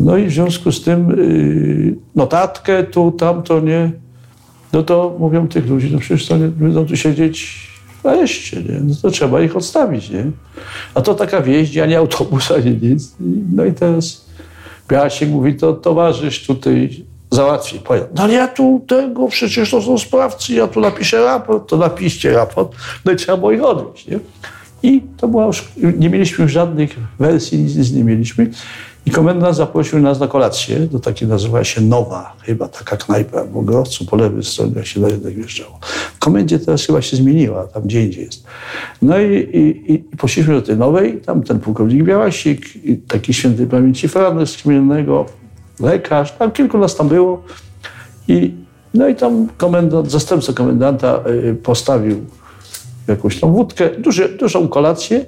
[0.00, 3.90] No i w związku z tym yy, notatkę tu, tamto, nie?
[4.72, 7.68] No to mówią tych ludzi, no przecież to nie będą tu siedzieć
[8.02, 8.80] w areszcie, nie?
[8.80, 10.24] No to trzeba ich odstawić, nie?
[10.94, 13.14] A to taka wieść, ani autobus, ani nic.
[13.52, 14.30] No i teraz
[14.90, 17.78] Piasik mówi, to towarzysz tutaj załatwi.
[17.78, 21.76] Powiem, no ale ja tu tego, przecież to są sprawcy, ja tu napiszę raport, to
[21.76, 24.18] napiszcie raport, no i trzeba było ich odwieźć, nie?
[24.82, 28.50] I to była już, nie mieliśmy już żadnych wersji, nic nie mieliśmy.
[29.06, 33.56] I komendant zaprosił nas na kolację, do takiej nazywa się Nowa, chyba taka knajpa w
[33.56, 35.78] Ogrowcu, po lewej stronie, jak się rynek wjeżdżało.
[36.14, 38.44] W komendzie teraz chyba się zmieniła, tam gdzie indziej jest.
[39.02, 42.66] No i, i, i poszliśmy do tej Nowej, tam ten pułkownik Białasik,
[43.08, 44.08] taki świętej pamięci
[44.44, 45.26] z Kmiennego,
[45.80, 47.42] lekarz, tam kilku nas tam było.
[48.28, 48.54] I,
[48.94, 52.16] no i tam komendant, zastępca komendanta y, postawił
[53.08, 55.26] jakąś tam wódkę, duże, dużą kolację,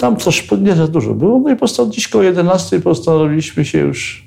[0.00, 1.38] tam też nie za dużo było.
[1.38, 4.24] No i postanowiliśmy, dziś koło 11 postanowiliśmy się już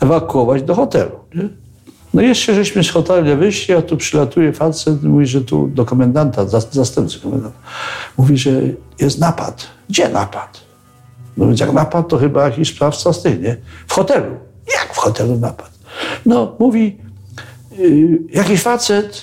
[0.00, 1.10] ewakuować do hotelu.
[1.34, 1.48] Nie?
[2.14, 6.46] No jeszcze żeśmy z hotelu wyszli, a tu przylatuje facet, mówi, że tu do komendanta,
[6.70, 7.58] zastępcy komendanta,
[8.18, 8.50] mówi, że
[9.00, 9.66] jest napad.
[9.88, 10.60] Gdzie napad?
[11.36, 13.56] No więc jak napad, to chyba jakiś sprawca z tych, nie?
[13.86, 14.36] W hotelu.
[14.74, 15.70] Jak w hotelu napad?
[16.26, 16.98] No, mówi,
[17.78, 19.22] yy, jakiś facet,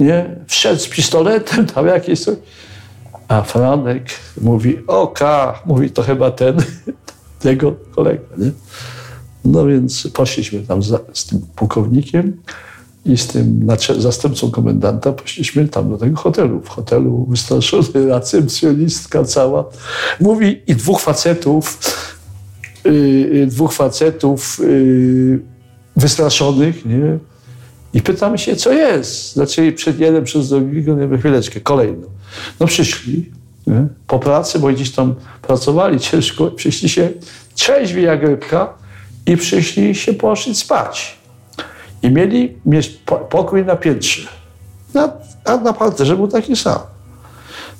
[0.00, 0.36] nie?
[0.46, 2.36] Wszedł z pistoletem, tam jakieś coś.
[3.28, 4.10] A Franek
[4.40, 6.56] mówi, oka, mówi to chyba ten,
[7.40, 8.24] tego kolega.
[8.38, 8.50] Nie?
[9.44, 12.42] No więc poszliśmy tam za, z tym pułkownikiem
[13.04, 16.60] i z tym zastępcą komendanta poszliśmy tam do tego hotelu.
[16.60, 19.64] W hotelu wystraszony recepcjonistka cała.
[20.20, 21.80] Mówi i dwóch facetów,
[22.84, 25.40] yy, dwóch facetów yy,
[25.96, 27.18] wystraszonych, nie?
[27.96, 29.34] I pytamy się, co jest.
[29.34, 32.08] Zaczęli przed jeden przez drugiego, nie chwileczkę, kolejną.
[32.60, 33.30] No przyszli
[33.66, 33.86] nie?
[34.06, 37.08] po pracy, bo gdzieś tam pracowali ciężko, przyszli się
[37.54, 38.74] trzeźwi jak rybka
[39.26, 41.18] i przyszli się poszli spać.
[42.02, 42.56] I mieli
[43.30, 44.28] pokój na piętrze.
[44.94, 45.12] Na,
[45.44, 46.78] a na parterze był taki sam.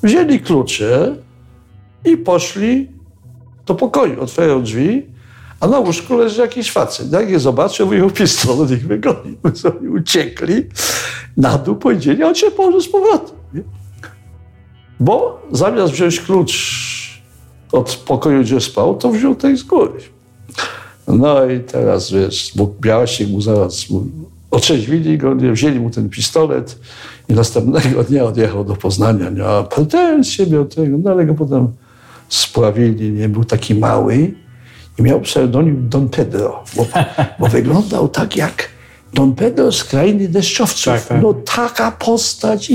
[0.03, 1.17] Wzięli klucze
[2.05, 2.89] i poszli
[3.67, 4.23] do pokoju.
[4.23, 5.07] Otwierają drzwi,
[5.61, 7.13] a na łóżku leży jakiś facet.
[7.13, 9.37] Jak je zobaczył, wyjął pistolet, ich wygonił.
[9.55, 10.67] Sobie uciekli
[11.37, 13.37] na dół, powiedzieli, a on się położył z powrotem.
[13.55, 13.63] Nie?
[15.01, 16.87] Bo zamiast wziąć klucz
[17.73, 20.01] od pokoju, gdzie spał, to wziął tej z góry.
[21.09, 24.07] No i teraz, wiesz, Białysik mu zaraz mu
[24.51, 26.79] otrzeźwili go, wzięli mu ten pistolet
[27.29, 29.31] i następnego dnia odjechał do Poznania.
[29.31, 31.69] Miał pretensje, miał tego, no ale go potem
[32.29, 34.35] spławili, nie, był taki mały
[34.99, 36.87] i miał pseudonim Don Pedro, bo,
[37.39, 38.69] bo wyglądał tak jak
[39.15, 40.85] Don Pedro z krainy deszczowców.
[40.85, 41.23] Tak, tak.
[41.23, 42.73] No taka postać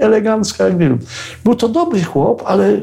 [0.00, 0.98] elegancka jak wiem.
[1.44, 2.80] Był to dobry chłop, ale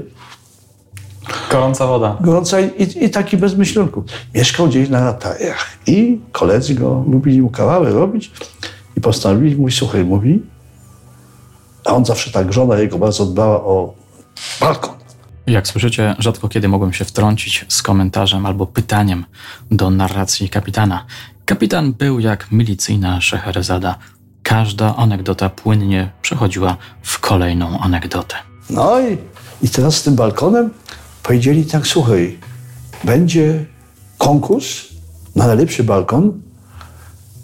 [1.52, 2.18] Gorąca woda.
[2.22, 4.04] Gorąca i, i taki bez myślunku.
[4.36, 8.32] Mieszkał gdzieś na ratajach i koledzy go lubili mu kawały robić
[8.98, 10.42] i postanowili mu, słuchaj, mówi,
[11.86, 13.94] a on zawsze tak, żona jego bardzo dbała o
[14.60, 14.97] balkon.
[15.48, 19.26] Jak słyszycie, rzadko kiedy mogłem się wtrącić z komentarzem albo pytaniem
[19.72, 21.06] do narracji kapitana.
[21.46, 23.96] Kapitan był jak milicyjna Szeherzada.
[24.44, 28.36] Każda anegdota płynnie przechodziła w kolejną anegdotę.
[28.70, 29.18] No i,
[29.62, 30.70] i teraz z tym balkonem
[31.24, 32.38] powiedzieli tak, słuchaj,
[33.04, 33.66] będzie
[34.18, 34.86] konkurs
[35.36, 36.42] na najlepszy balkon.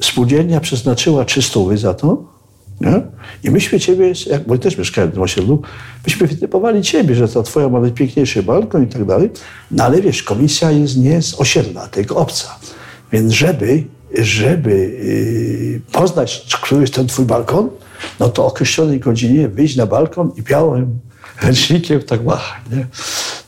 [0.01, 2.32] Spółdzielnia przeznaczyła 300 za to.
[2.81, 3.01] Nie?
[3.43, 5.61] I myśmy ciebie, jak, bo też mieszkałem w tym osiedlu,
[6.05, 9.29] myśmy wytypowali ciebie, że to twoja ma najpiękniejszy balkon i tak dalej.
[9.71, 12.59] No ale wiesz, komisja jest nie z osiedla, tylko obca.
[13.11, 13.83] Więc żeby,
[14.17, 17.69] żeby yy, poznać, który jest ten twój balkon,
[18.19, 20.99] no to o określonej godzinie wyjść na balkon i białym
[21.41, 22.61] ręcznikiem tak machać.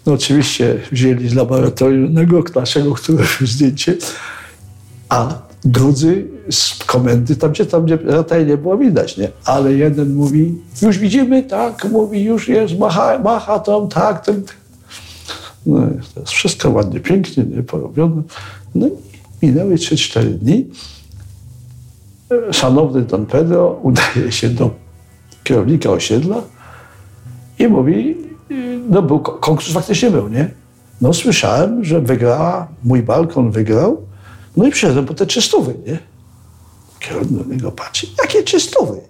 [0.05, 2.15] No oczywiście wzięli z laboratorium
[2.55, 3.97] naszego, który zdjęcie,
[5.09, 9.29] a drudzy z komendy, tam gdzie, tam rataj nie było widać, nie?
[9.45, 14.43] Ale jeden mówi, już widzimy, tak, mówi, już jest, macha, macha tam, tak, ten.
[15.65, 15.79] No
[16.13, 18.21] to jest wszystko ładnie, pięknie, nie, porobione.
[18.75, 18.88] No
[19.41, 20.65] i minęły 3-4 dni.
[22.51, 24.71] Szanowny Don Pedro udaje się do
[25.43, 26.41] kierownika osiedla
[27.60, 28.17] i mówi,
[28.89, 30.51] no był, konkurs faktycznie był, nie?
[31.01, 34.01] No słyszałem, że wygrała, mój balkon wygrał,
[34.58, 35.99] no i przyszedłem po te czystówy, nie?
[37.07, 39.01] Kierownik do niego patrzy, jakie czystówy?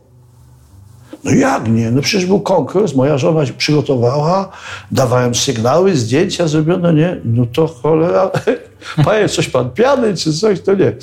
[1.23, 1.91] No jak nie?
[1.91, 4.51] No przecież był konkurs, moja żona się przygotowała,
[4.91, 7.21] dawałem sygnały, zdjęcia zrobione, nie?
[7.25, 8.31] No to cholera,
[9.05, 10.93] panie, coś pan piany czy coś, to nie.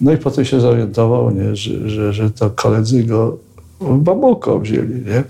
[0.00, 1.56] No i potem się zorientował, nie?
[1.56, 3.38] Że, że, że to koledzy go
[3.80, 5.24] w babuko wzięli, nie?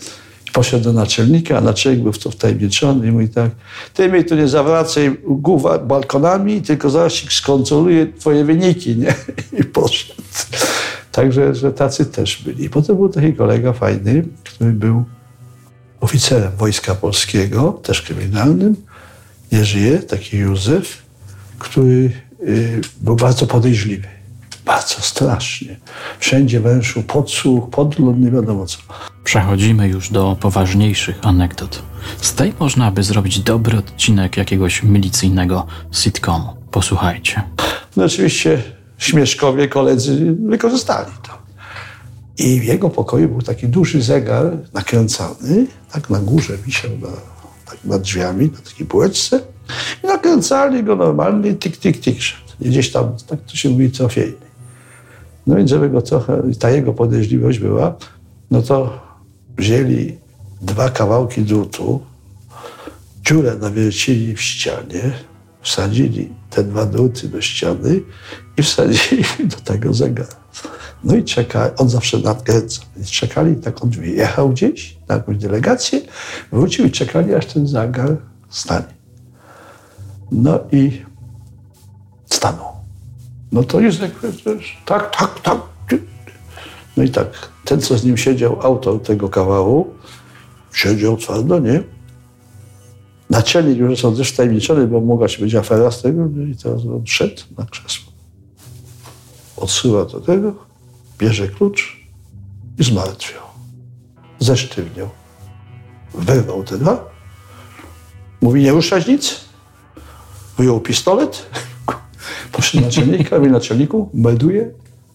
[0.52, 3.50] Poszedł do naczelnika, a naczelnik był w to wtajemniczony i mówi tak,
[3.94, 9.14] ty mi tu nie zawracaj głów balkonami, tylko zaraz skontroluję twoje wyniki, nie?
[9.60, 10.22] I poszedł.
[11.12, 12.70] Także, że tacy też byli.
[12.70, 15.04] Potem był taki kolega fajny, który był
[16.00, 18.76] oficerem Wojska Polskiego, też kryminalnym.
[19.52, 21.02] Nie żyje, taki Józef,
[21.58, 24.08] który y, był bardzo podejrzliwy.
[24.64, 25.76] Bardzo strasznie.
[26.18, 28.78] Wszędzie węszył podsłuch, podgląd, nie wiadomo co.
[29.24, 31.82] Przechodzimy już do poważniejszych anegdot.
[32.20, 36.56] Z tej można by zrobić dobry odcinek jakiegoś milicyjnego sitcomu.
[36.70, 37.42] Posłuchajcie.
[37.96, 38.62] No oczywiście
[39.02, 41.32] śmieszkowie koledzy wykorzystali to.
[42.38, 47.08] I w jego pokoju był taki duży zegar nakręcany, tak na górze wisiał na,
[47.66, 49.40] tak nad drzwiami, na takiej półeczce.
[50.04, 52.18] I nakręcali go normalnie, tik, tik, tik.
[52.60, 54.52] Gdzieś tam, tak to się mówi, trofejny.
[55.46, 57.94] No więc żeby go trochę, ta jego podejrzliwość była,
[58.50, 59.00] no to
[59.58, 60.18] wzięli
[60.60, 62.00] dwa kawałki drutu,
[63.24, 65.12] dziurę nawiercili w ścianie,
[65.62, 68.00] wsadzili te dwa druty do ściany
[68.56, 70.42] i wsadzili do tego zegara.
[71.04, 76.00] No i czekali, on zawsze nadkręcał, więc czekali, tak on wyjechał gdzieś na jakąś delegację,
[76.52, 78.16] wrócił i czekali, aż ten zegar
[78.50, 78.94] stanie.
[80.32, 81.02] No i
[82.26, 82.72] stanął.
[83.52, 84.00] No to jest
[84.84, 85.60] tak, tak, tak.
[86.96, 87.28] No i tak,
[87.64, 89.94] ten, co z nim siedział, autor tego kawału,
[90.72, 91.82] siedział twardo, nie?
[93.32, 96.82] Naczelnik już są też wtajemniczony, bo mogła się być afera z tego, no i teraz
[96.82, 98.12] on szedł na krzesło.
[99.56, 100.54] Odsyła do tego,
[101.18, 102.06] bierze klucz
[102.78, 103.42] i zmartwiał.
[104.38, 105.10] Zesztywniał.
[106.14, 107.10] Wyrwał te dwa.
[108.40, 109.40] Mówi, nie ruszać nic.
[110.58, 111.46] Wyjął pistolet,
[112.52, 114.70] poszedł naczelnika, mówi naczelniku, melduje,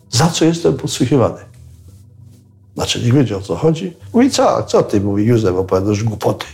[0.10, 1.41] za co jestem podsłuchiwany.
[2.75, 3.93] Naczelnik wiedział, o co chodzi.
[4.13, 6.45] Mówi, co, co ty, mówi Józef, opowiadasz głupoty.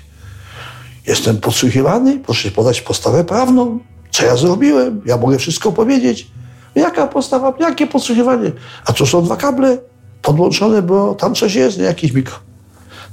[1.08, 3.80] Jestem podsłuchiwany, proszę podać postawę prawną.
[4.12, 5.02] Co ja zrobiłem?
[5.06, 6.28] Ja mogę wszystko powiedzieć.
[6.76, 8.52] Jaka postawa, jakie podsłuchiwanie?
[8.86, 9.78] A to są dwa kable
[10.22, 12.36] podłączone, bo tam coś jest, nie jakiś mikro.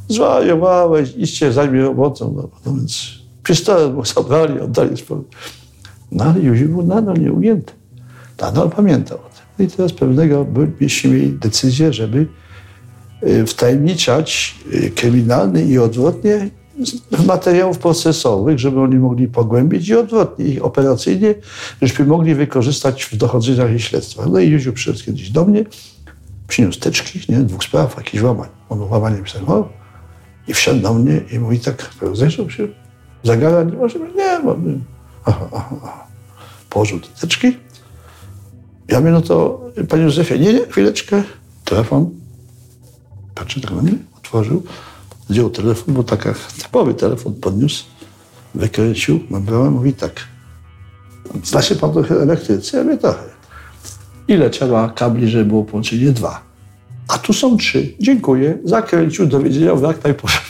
[0.09, 2.35] Zwariowałeś, idźcie, zajmie robotą.
[2.37, 3.09] No, no więc
[3.42, 5.22] pistolet mu zabrali, oddali sport.
[6.12, 7.72] No ale był nadal nieujęty.
[8.40, 9.44] Nadal pamiętał o tym.
[9.59, 10.44] No I teraz pewnego
[10.81, 12.26] byśmy mieli decyzję, żeby
[13.22, 16.50] y, wtajemniczać y, kryminalny i odwrotnie
[17.26, 21.34] materiałów procesowych, żeby oni mogli pogłębić i odwrotnie ich operacyjnie,
[21.82, 24.26] żebyśmy mogli wykorzystać w dochodzeniach i śledztwach.
[24.26, 25.64] No i Józiu przyszedł kiedyś do mnie,
[26.48, 28.48] przyniósł teczki, nie, dwóch spraw, jakichś łamań.
[28.68, 29.68] On łamaniem zajmował
[30.48, 32.68] i wszedł do mnie i mówi tak, rozejrzał się,
[33.24, 34.80] zagara, nie może, nie, mam,
[35.24, 36.06] aha, aha, aha.
[36.70, 37.56] Położył te teczki.
[38.88, 41.22] Ja mówię, no to panie Józefie, nie, nie, chwileczkę,
[41.64, 42.10] telefon.
[43.34, 44.62] Patrzy tak na mnie, otworzył,
[45.30, 47.84] wziął telefon, bo taka typowy telefon podniósł,
[48.54, 50.12] wykręcił, nabrałem, mówi tak,
[51.44, 52.76] zna się pan trochę elektrycy?
[52.76, 53.22] Ja mówię, trochę.
[54.28, 56.10] Ile trzeba kabli, żeby było połączenie?
[56.10, 56.42] Dwa.
[57.08, 57.94] A tu są trzy.
[58.00, 58.58] Dziękuję.
[58.64, 60.44] Zakręcił, do widzenia, wrak, i poszedł.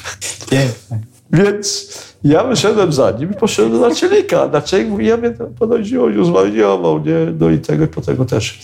[1.33, 1.89] Więc
[2.25, 4.47] ja wyszedłem za nim i poszedłem do naczelnika.
[4.47, 7.35] Naczelnik mówi, ja mnie ponodziło, już zwariował, nie?
[7.41, 8.59] No i tego, po tego też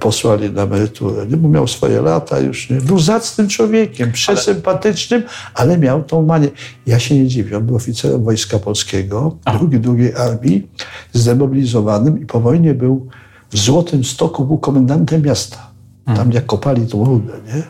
[0.00, 2.76] posłali na emeryturę, bo miał swoje lata już, nie?
[2.76, 5.22] Był zacnym człowiekiem, przesympatycznym,
[5.54, 6.48] ale miał tą manię.
[6.86, 10.68] Ja się nie dziwię, on był oficerem Wojska Polskiego, drugi, drugiej armii,
[11.12, 13.08] zdemobilizowanym i po wojnie był
[13.50, 15.72] w Złotym Stoku, był komendantem miasta.
[16.16, 17.62] Tam jak kopali tą rudę, nie?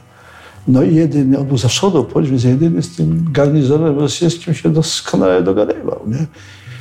[0.69, 5.43] No i jedyny, on był za wschodu, więc jedyny z tym garnizonem rosyjskim się doskonale
[5.43, 6.01] dogadywał.
[6.07, 6.27] Nie?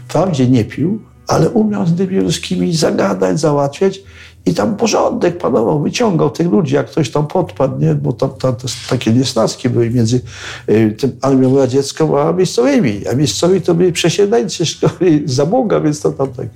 [0.07, 3.99] Wprawdzie nie pił, ale umiał z tymi ruskimi zagadać, załatwiać
[4.45, 7.95] i tam porządek panował, wyciągał tych ludzi, jak ktoś tam podpadł, nie?
[7.95, 8.55] bo tam, tam
[8.89, 10.21] takie niesnaski były między
[10.69, 16.11] y, tym armią radziecką a miejscowymi, a miejscowi to byli przesiedleńcy szkoły zaboga, więc to
[16.11, 16.47] tam tak.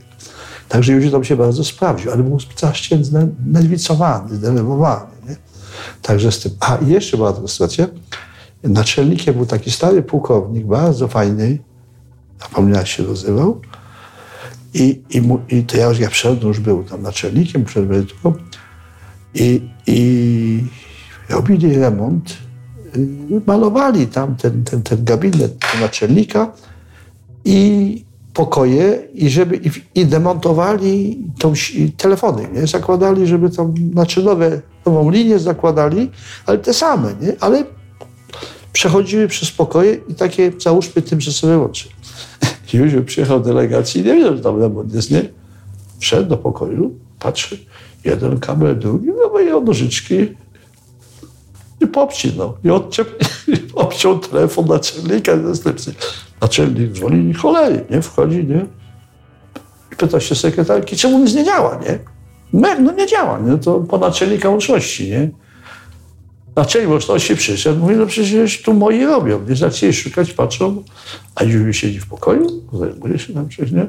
[0.70, 5.12] Także już tam się bardzo sprawdził, ale był strasznie znerwicowany, zdenerwowany.
[5.30, 5.36] Nie?
[6.02, 6.52] Także z tym.
[6.60, 7.88] A i jeszcze była taka sytuacja.
[8.64, 11.60] Naczelnikiem był taki stary pułkownik, bardzo fajny,
[12.42, 13.62] zapomniałem się nazywał.
[14.76, 17.86] I, i, mu, i to ja już wszedłem, już był tam naczelnikiem przed.
[19.36, 20.64] I, I
[21.30, 22.38] robili remont,
[22.96, 26.52] y, malowali tam ten, ten, ten gabinet naczelnika
[27.46, 32.68] i pokoje i żeby i, i demontowali tą, i telefony, nie?
[32.68, 36.12] Zakładali, żeby tam, znaczy nowe, nową linię zakładali,
[36.46, 37.34] ale te same, nie?
[37.40, 37.64] Ale
[38.74, 41.90] przechodziły przez pokoje i takie, załóżmy, tymczasowe łącze.
[42.76, 45.22] Józiu przyjechał delegacji nie wiedział, że tam remont jest, nie?
[46.00, 47.58] Wszedł do pokoju, patrzy,
[48.06, 50.16] jeden kabel, drugi, no i nożyczki
[51.82, 52.54] i popcinał.
[52.64, 53.24] I odciep,
[53.76, 55.94] obciął telefon naczelnika zastępcy.
[56.42, 58.02] Naczelnik dzwoni i cholery, nie?
[58.02, 58.66] Wchodzi, nie?
[59.92, 62.00] I pyta się sekretarki, czemu nic nie działa, nie?
[62.80, 63.58] No nie działa, nie?
[63.58, 65.30] To po naczelnika łączności, nie?
[66.56, 69.42] Naczelnik łączności przyszedł, mówi, no przecież tu moi robią.
[69.50, 70.84] Nie zaczęli szukać, patrzą,
[71.36, 73.88] a Józef siedzi w pokoju, zajmuje się tam przecież, nie?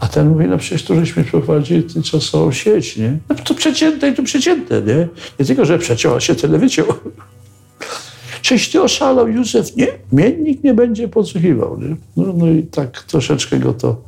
[0.00, 3.18] A ten mówi, no przecież tu żeśmy przeprowadzili tymczasową sieć, nie?
[3.28, 5.08] No to przecięte i to przecięte, nie?
[5.38, 6.86] Nie tylko, że przeciął, a się tyle wyciął.
[8.42, 9.76] Czyś ty oszalał, Józef?
[9.76, 11.80] Nie, mnie nikt nie będzie podsłuchiwał.
[11.80, 11.96] Nie?
[12.16, 14.02] No, no i tak troszeczkę go to...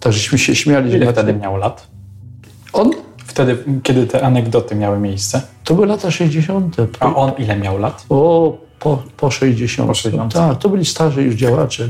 [0.00, 0.92] Tak żeśmy się śmiali.
[0.92, 1.86] Ile wtedy miał lat?
[2.72, 2.90] On?
[3.30, 5.42] Wtedy, kiedy te anegdoty miały miejsce?
[5.64, 6.76] To były lata 60.
[7.00, 8.06] A on ile miał lat?
[8.08, 9.88] O, po, po 60.
[9.88, 10.34] Po 60.
[10.34, 11.88] Tak, to byli starzy już działacze,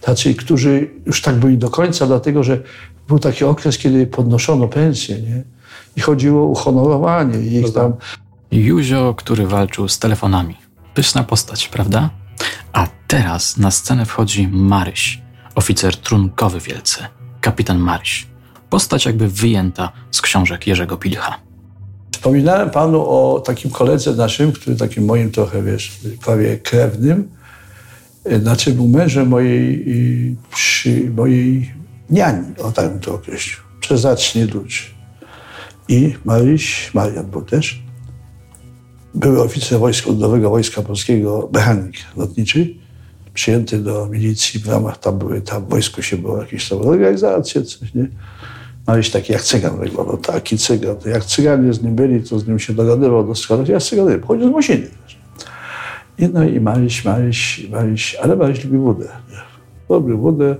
[0.00, 2.58] tacy, którzy już tak byli do końca, dlatego że
[3.08, 5.42] był taki okres, kiedy podnoszono pensje, nie?
[5.96, 7.92] I chodziło o uhonorowanie ich tam.
[8.50, 10.56] Józio, który walczył z telefonami.
[10.94, 12.10] Pyszna postać, prawda?
[12.72, 15.22] A teraz na scenę wchodzi Maryś,
[15.54, 17.08] oficer trunkowy wielce,
[17.40, 18.31] kapitan Maryś.
[18.72, 21.38] Postać jakby wyjęta z książek Jerzego Pilcha.
[22.12, 25.92] Wspominałem panu o takim koledze naszym, który takim moim trochę, wiesz,
[26.24, 27.28] prawie krewnym,
[28.40, 29.86] znaczy był mężem mojej,
[30.54, 31.74] przy mojej
[32.10, 33.56] niani, o tak bym to określił.
[33.80, 34.82] Przezacznie duży.
[35.88, 37.82] I Maryś, Marian był też,
[39.14, 42.74] były oficer Wojska Ludowego Wojska Polskiego, mechanik lotniczy,
[43.34, 47.62] przyjęty do milicji w ramach, tam były, tam w wojsku się było jakieś tam organizacje,
[47.62, 48.08] coś, nie?
[48.86, 50.96] Maryś taki jak cygan wyglądał, taki cygan.
[51.06, 53.68] Jak cyganie z nim byli, to z nim się dogadywał doskonale.
[53.68, 54.90] Ja z cyganem, pochodził z Mosiny.
[56.18, 59.08] I no i Maryś, Maryś, Maryś, ale Maryś lubi wódę.
[59.88, 60.56] Lubił wódę,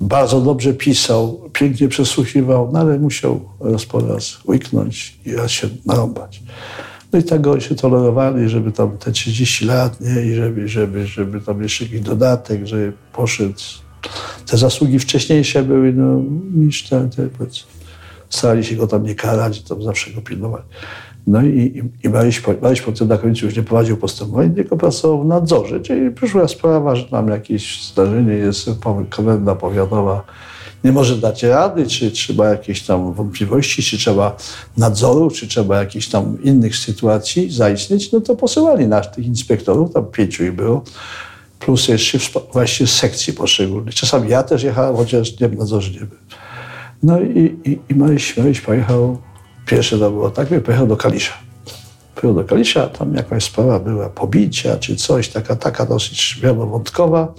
[0.00, 5.68] bardzo dobrze pisał, pięknie przesłuchiwał, no ale musiał raz po raz łyknąć i raz się
[5.86, 6.42] narąbać.
[7.12, 11.06] No i tak go się tolerowali, żeby tam te 30 lat, nie, i żeby, żeby,
[11.06, 13.60] żeby tam jeszcze jakiś dodatek, żeby poszedł
[14.46, 16.22] te zasługi wcześniejsze były no,
[16.54, 17.28] niż te, te
[18.30, 20.64] starali się go tam nie karać, tam zawsze go pilnowali.
[21.26, 22.40] No i, i, i Maryś
[22.84, 27.04] potem na końcu już nie prowadził postępowań, tylko pracował w nadzorze, czyli przyszła sprawa, że
[27.04, 28.70] tam jakieś zdarzenie jest,
[29.10, 30.24] komenda powiatowa
[30.84, 34.36] nie może dać rady, czy trzeba jakieś tam wątpliwości, czy trzeba
[34.76, 40.06] nadzoru, czy trzeba jakichś tam innych sytuacji zaistnieć, no to posyłali nas, tych inspektorów, tam
[40.06, 40.84] pięciu ich było,
[41.64, 42.18] plus jeszcze
[42.52, 43.94] właśnie z sekcji poszczególnych.
[43.94, 46.24] Czasami ja też jechałem, chociaż nie nadzorze nie byłem.
[47.02, 49.18] No i, i, i Maryś, Maryś pojechał,
[49.66, 51.32] pierwsze to było tak, pojechał do Kalisza.
[52.14, 57.34] Pojechał do Kalisza, tam jakaś sprawa była, pobicia czy coś, taka, taka dosyć wielowątkowa,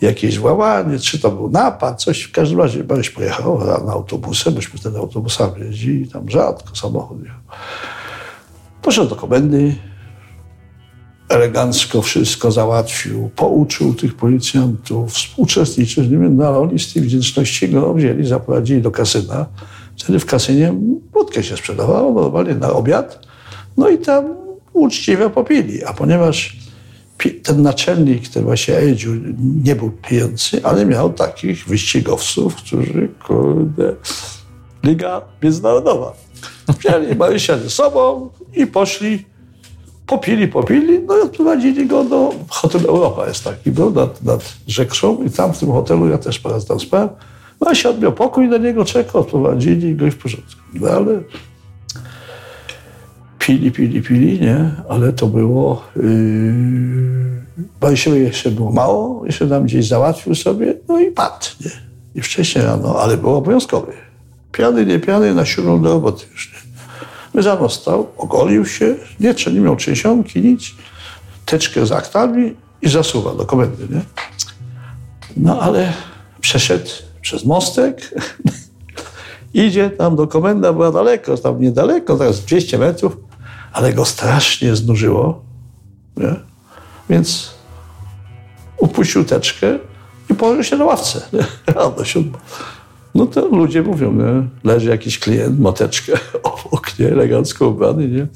[0.00, 2.22] jakieś włamanie, czy to był napad, coś.
[2.22, 7.40] W każdym razie Maryś pojechał na autobusem, myśmy wtedy autobusami jeździli, tam rzadko samochód jechał.
[8.82, 9.74] Poszedł do komendy,
[11.28, 17.68] elegancko wszystko załatwił, pouczył tych policjantów, współuczestniczył z nimi, no ale oni z tej wdzięczności
[17.68, 19.46] go wzięli, zaprowadzili do kasyna.
[19.98, 20.74] Wtedy w kasynie
[21.12, 23.26] wódkę się sprzedawało, normalnie na obiad,
[23.76, 24.24] no i tam
[24.72, 25.84] uczciwie popili.
[25.84, 26.56] A ponieważ
[27.42, 29.10] ten naczelnik, ten właśnie Edziu,
[29.64, 33.94] nie był pijący, ale miał takich wyścigowców, którzy, kurde,
[34.84, 36.12] Liga Międzynarodowa.
[36.78, 39.24] Wzięli Marysia ze sobą i poszli
[40.08, 45.22] popili, popili, no i odprowadzili go do hotelu Europa jest taki, był nad, nad Rzekszą
[45.22, 47.08] i tam w tym hotelu ja też raz tam spałem.
[47.60, 50.60] No i się odbił pokój, na niego czekał, odprowadzili go i w porządku.
[50.74, 51.20] No ale
[53.38, 54.70] pili, pili, pili, nie?
[54.88, 55.82] Ale to było...
[55.96, 57.48] Yy,
[58.14, 61.70] jeszcze było mało, jeszcze tam gdzieś załatwił sobie, no i padł, nie?
[62.14, 63.92] I wcześniej rano, ale było obowiązkowy.
[64.52, 66.67] Piany, nie piany, na siódmą do roboty już, nie?
[67.46, 70.62] Rano stał, ogolił się, nie, nie miał trzęsionki, nic,
[71.46, 74.00] teczkę z aktami i zasuwa do komendy, nie?
[75.36, 75.92] No ale
[76.40, 78.14] przeszedł przez mostek,
[79.54, 83.16] idzie tam do komenda, była daleko, tam niedaleko, teraz 200 metrów,
[83.72, 85.42] ale go strasznie znużyło,
[86.16, 86.34] nie?
[87.10, 87.50] Więc
[88.78, 89.78] upuścił teczkę
[90.30, 91.74] i położył się na ławce, nie?
[91.96, 92.38] do siódma.
[93.14, 94.48] No to ludzie mówią, nie?
[94.64, 97.08] leży jakiś klient, moteczkę obok, nie?
[97.08, 98.26] elegancko ubrany, nie?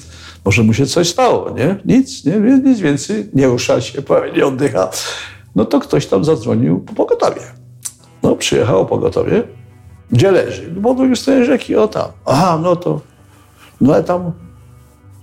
[0.45, 1.77] Może mu się coś stało, nie?
[1.85, 2.41] Nic, nie?
[2.65, 4.91] Nic więcej, nie rusza się, prawie nie oddycha.
[5.57, 7.41] No to ktoś tam zadzwonił po pogotowie.
[8.23, 9.43] No przyjechało pogotowie.
[10.11, 10.71] Gdzie leży?
[10.71, 12.09] Bo już tej rzeki, o tam.
[12.27, 13.01] Aha, no to,
[13.81, 14.33] no ale tam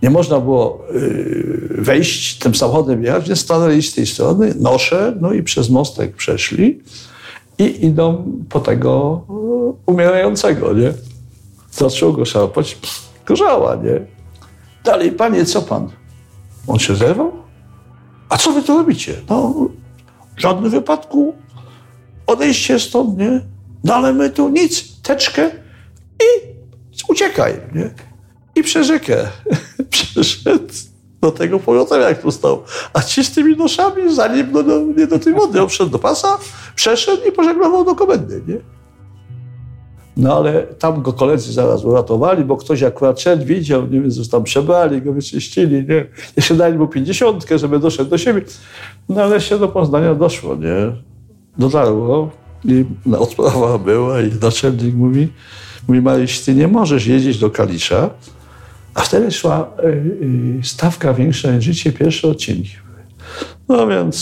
[0.03, 5.33] nie można było yy, wejść tym samochodem jechać, więc stanęli z tej strony, nosze, no
[5.33, 6.81] i przez mostek przeszli
[7.59, 10.93] i idą po tego e, umierającego, nie?
[11.71, 12.77] Zaczął go szarpać,
[13.25, 14.05] gorzała, nie?
[14.83, 15.89] Dalej, panie, co pan?
[16.67, 17.31] On się zerwał?
[18.29, 19.15] A co wy tu robicie?
[19.29, 19.53] No,
[20.37, 21.33] w żadnym wypadku
[22.27, 23.41] odejście stąd, nie?
[23.83, 25.51] No ale my tu nic, teczkę
[26.19, 26.49] i
[27.07, 27.89] uciekaj, nie?
[28.55, 29.27] I przez rzekę
[29.89, 30.73] przeszedł
[31.21, 32.63] do tego pogotowia, jak tu stał.
[32.93, 35.99] A ci z tymi noszami, zanim no, no, nie do tej wody, on wszedł do
[35.99, 36.37] pasa,
[36.75, 38.57] przeszedł i pożegnował do komendy, nie?
[40.17, 44.43] No ale tam go koledzy zaraz uratowali, bo ktoś akurat szedł, widział, nie wiem, tam
[44.43, 46.05] przebrali, go wyczyścili, nie?
[46.35, 48.41] Jeszcze dali mu pięćdziesiątkę, żeby doszedł do siebie.
[49.09, 50.91] No ale się do Poznania doszło, nie?
[51.57, 52.29] Dotarło
[52.65, 55.27] i no, odprawa była i naczelnik mówi,
[55.87, 58.09] mówi Maryś, ty nie możesz jeździć do Kalisza,
[58.99, 62.71] a wtedy szła y, y, stawka większa niż życie, pierwsze odcinki.
[63.69, 64.17] No więc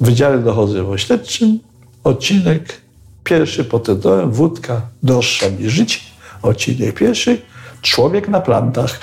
[0.00, 1.58] w Wydziale Dochodzowo-Śledczym
[2.04, 2.80] odcinek
[3.24, 5.98] pierwszy pod tytułem Wódka droższa niż życie.
[6.42, 7.42] Odcinek pierwszy
[7.82, 9.00] Człowiek na plantach.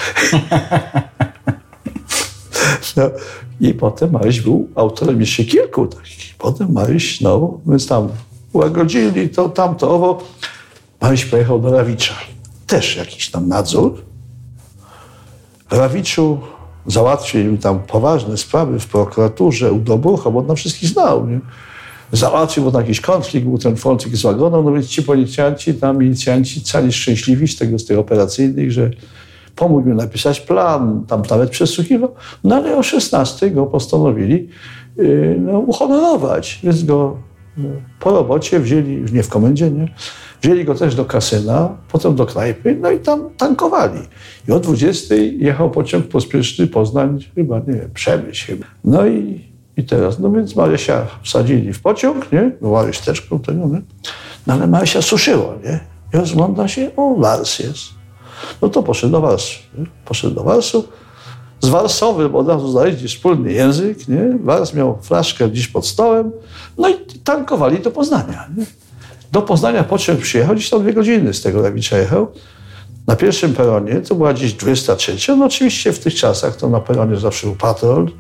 [2.98, 3.04] no,
[3.62, 6.36] I potem Maryś był autorem jeszcze kilku takich.
[6.38, 8.10] Potem Maryś, no, więc tam
[8.54, 10.24] łagodzili to, tamto, owo.
[11.02, 12.33] Maryś pojechał do Rawicza
[12.74, 14.01] też jakiś tam nadzór.
[15.71, 16.39] Rawiczu
[16.86, 21.28] załatwił tam poważne sprawy w prokuraturze u Dobrucha, bo on nam wszystkich znał.
[21.28, 21.39] Nie?
[22.11, 25.97] Załatwił, bo tam jakiś konflikt, był ten konflikt z wagoną, no więc ci policjanci, tam
[25.97, 28.91] milicjanci cali szczęśliwi z tego, z tych operacyjnych, że
[29.55, 34.49] pomógł mi napisać plan, tam nawet przesłuchiwał, no ale o 16 go postanowili
[34.97, 37.17] yy, no, uhonorować, więc go
[37.99, 39.93] po robocie wzięli, nie w komendzie, nie?
[40.41, 43.99] Wzięli go też do kasyna, potem do knajpy, no i tam tankowali.
[44.47, 48.66] I o 20 jechał pociąg pospieszny Poznań, chyba, nie wiem, Przemyśl chyba.
[48.84, 49.41] No i,
[49.78, 52.51] i teraz, no więc Marysia wsadzili w pociąg, nie?
[52.62, 53.70] Maryś teczką tego?
[54.47, 55.80] No ale Marysia suszyła, nie?
[56.14, 58.04] I rozgląda się, o, Wars jest.
[58.62, 59.60] No to poszedł do Warsu.
[60.06, 60.88] Poszedł do Warsu,
[61.64, 64.38] z Warsowym od razu znaleźli wspólny język, nie?
[64.43, 66.32] Wars miał flaszkę gdzieś pod stołem,
[66.78, 66.93] no i
[67.24, 68.47] tankowali do Poznania.
[68.57, 68.66] Nie?
[69.32, 72.28] Do Poznania pociąg przyjechał, gdzieś tam dwie godziny z tego Lewicza jechał.
[73.07, 77.16] Na pierwszym peronie, to była gdzieś 23, no oczywiście w tych czasach to na peronie
[77.16, 78.11] zawsze był patrol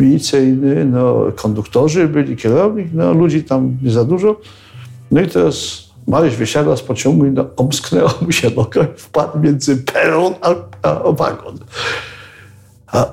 [0.00, 4.40] milicyjny, no konduktorzy byli, kierownik, no ludzi tam nie za dużo.
[5.10, 5.56] No i teraz
[6.06, 11.12] Maryś wysiadła z pociągu i no, omsknęła mu się noga wpadł między peron a, a
[11.12, 11.58] wagon.
[12.86, 13.12] A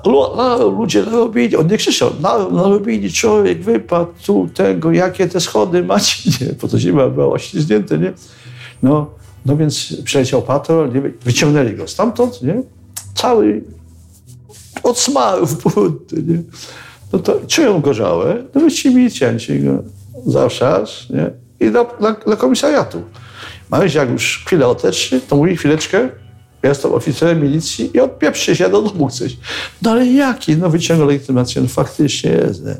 [0.78, 2.10] ludzie narobili, on nie krzyczał,
[2.52, 7.98] narobili, człowiek wypadł tu, tego, jakie te schody macie, nie, bo to zima była oślizgnięte,
[7.98, 8.12] nie.
[8.82, 9.10] No,
[9.46, 12.62] no więc przyleciał patrol, nie, wyciągnęli go stamtąd, nie,
[13.14, 13.64] cały
[14.82, 16.42] od smarów brudny, nie.
[17.12, 19.82] No to czują gorzałe, no wyścigli cięci go
[20.26, 21.30] za wszas, nie,
[21.66, 21.98] i do,
[22.38, 23.02] komisariatu.
[23.70, 26.08] Maryś jak już chwilę oteczy, to mówi chwileczkę,
[26.64, 29.36] ja jestem oficerem milicji i odpieprzy się do domu coś.
[29.82, 30.56] No ale jaki?
[30.56, 32.64] No wyciągnął legitymację, no faktycznie jest.
[32.64, 32.76] Nie?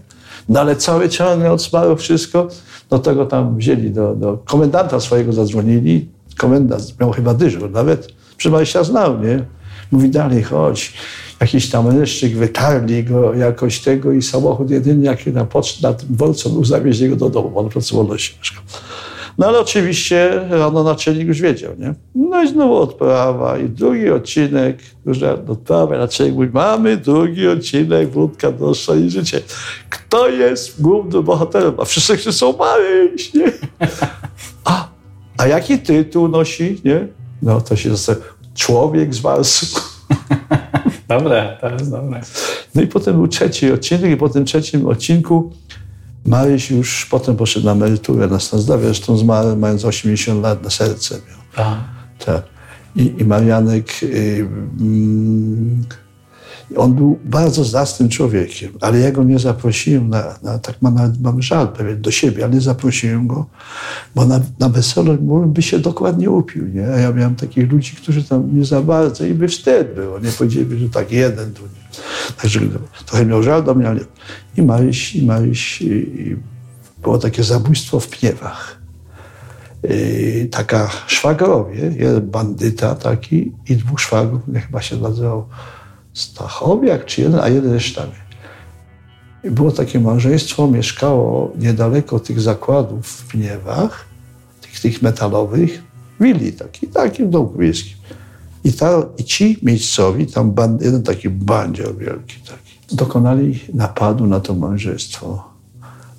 [0.48, 2.48] No ale cały ciągle od smaru wszystko,
[2.90, 6.08] no tego tam wzięli do, do komendanta swojego zadzwonili.
[6.36, 8.08] Komendant miał chyba dyżur nawet.
[8.64, 9.44] Się znał, nie?
[9.92, 10.92] Mówi dalej, chodź.
[11.40, 16.08] Jakiś tam mężczyzn wytarli go jakoś tego i samochód jedynie jaki na, pocz- na tym
[16.10, 17.58] dworcu był, zawieźli go do domu.
[17.58, 18.62] On pracował na mieszkał.
[19.38, 21.94] No ale oczywiście rano naczelnik już wiedział, nie?
[22.14, 28.52] No i znowu odprawa i drugi odcinek, już odprawa, naczelnik mówi, mamy drugi odcinek, wódka,
[28.52, 29.40] dosza i życie.
[29.90, 31.74] Kto jest głównym bohaterem?
[31.78, 33.52] A wszyscy są Maryś, nie?
[34.64, 34.88] A,
[35.38, 37.08] a jaki tytuł nosi, nie?
[37.42, 38.18] No to się zostaje
[38.54, 39.80] Człowiek z Marsu.
[41.08, 42.20] Dobre, to jest dobre.
[42.74, 45.52] No i potem był trzeci odcinek i po tym trzecim odcinku
[46.26, 50.70] Maryś już potem poszedł na emeryturę na stan zdrowia, zresztą zmarł mając 80 lat na
[50.70, 51.14] serce.
[51.14, 51.66] Miał.
[51.66, 51.76] A.
[52.24, 52.42] Tak.
[52.96, 54.46] I, i Marianek, y, y,
[56.76, 61.20] on był bardzo zacnym człowiekiem, ale ja go nie zaprosiłem, na, na tak ma, nawet
[61.22, 63.46] mam żal pewien do siebie, ale nie zaprosiłem go,
[64.14, 66.86] bo na, na weselu by się dokładnie upił, nie?
[66.86, 70.30] A ja miałem takich ludzi, którzy tam nie za bardzo i by wstyd było, nie
[70.30, 71.83] powiedzieli, że tak jeden tu nie.
[72.42, 72.60] Także
[73.06, 74.00] trochę miał żal do mnie, ale
[74.56, 75.86] i Maryś, i Maryś, i,
[76.20, 76.36] i
[77.02, 78.78] było takie zabójstwo w Pniewach.
[79.90, 85.46] I taka szwagrowie, jeden bandyta taki i dwóch szwagrów, chyba się nazywał
[86.12, 88.12] Stachowiak czy jeden, a jeden Resztany.
[89.44, 94.04] I było takie małżeństwo, mieszkało niedaleko tych zakładów w Pniewach,
[94.60, 95.82] tych, tych metalowych,
[96.20, 97.96] willi taki, takim domku wiejskim.
[98.64, 104.40] I, ta, I ci miejscowi, tam band, jeden taki bandzior wielki taki, dokonali napadu na
[104.40, 105.54] to małżeństwo.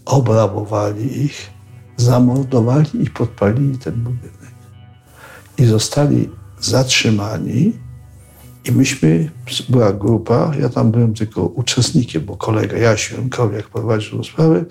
[0.05, 1.49] Obrabowali ich,
[1.97, 4.55] zamordowali i podpalili ten budynek.
[5.57, 6.29] I zostali
[6.59, 7.73] zatrzymani
[8.65, 9.31] i myśmy,
[9.69, 14.65] była grupa, ja tam byłem tylko uczestnikiem, bo kolega Jasiu Jankowiak prowadził sprawę,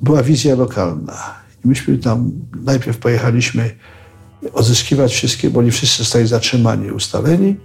[0.00, 1.34] była wizja lokalna.
[1.64, 2.32] I myśmy tam,
[2.64, 3.70] najpierw pojechaliśmy
[4.52, 7.56] odzyskiwać wszystkie, bo oni wszyscy zostali zatrzymani, ustaleni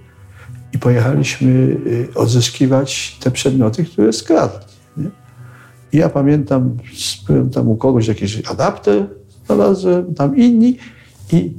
[0.73, 4.65] i pojechaliśmy y, odzyskiwać te przedmioty, które skradli.
[4.97, 5.09] Nie?
[5.93, 6.77] I ja pamiętam,
[7.27, 9.07] byłem tam u kogoś jakiś adapter
[9.45, 10.77] znalazłem, tam inni
[11.31, 11.53] i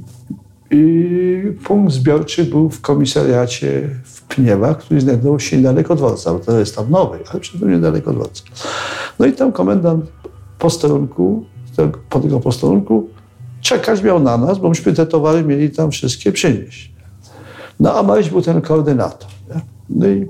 [0.73, 6.59] y, punkt zbiorczy był w komisariacie w Pniewach, który znajdował się niedaleko dworca, bo to
[6.59, 8.43] jest tam nowy, ale tym niedaleko dworca.
[9.19, 10.05] No i tam komendant
[10.59, 11.45] posterunku,
[12.09, 13.09] po tego posterunku
[13.61, 16.91] czekać miał na nas, bo myśmy te towary mieli tam wszystkie przynieść.
[17.79, 19.29] No a Maryś był ten koordynator.
[19.55, 19.61] Nie?
[19.89, 20.27] No i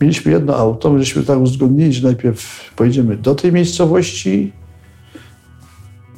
[0.00, 4.52] mieliśmy jedno auto, my żeśmy tak uzgodnili, że najpierw pojedziemy do tej miejscowości.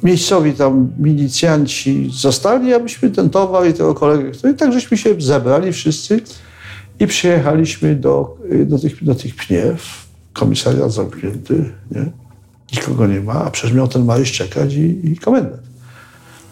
[0.03, 4.97] Miejscowi tam milicjanci zostali, a myśmy ten towar i tego kolegę, no i tak żeśmy
[4.97, 6.21] się zebrali wszyscy
[6.99, 10.05] i przyjechaliśmy do, do, tych, do tych pniew.
[10.33, 12.05] Komisariat zamknięty, nie?
[12.73, 15.74] Nikogo nie ma, a przecież miał ten Maryś czekać i, i komendant.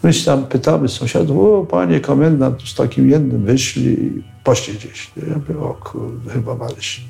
[0.04, 5.10] My się tam pytamy sąsiadów, o panie komendant, z takim jednym wyszli i poszli gdzieś.
[5.16, 7.04] Ja mówię, o kurde, chyba Maryś.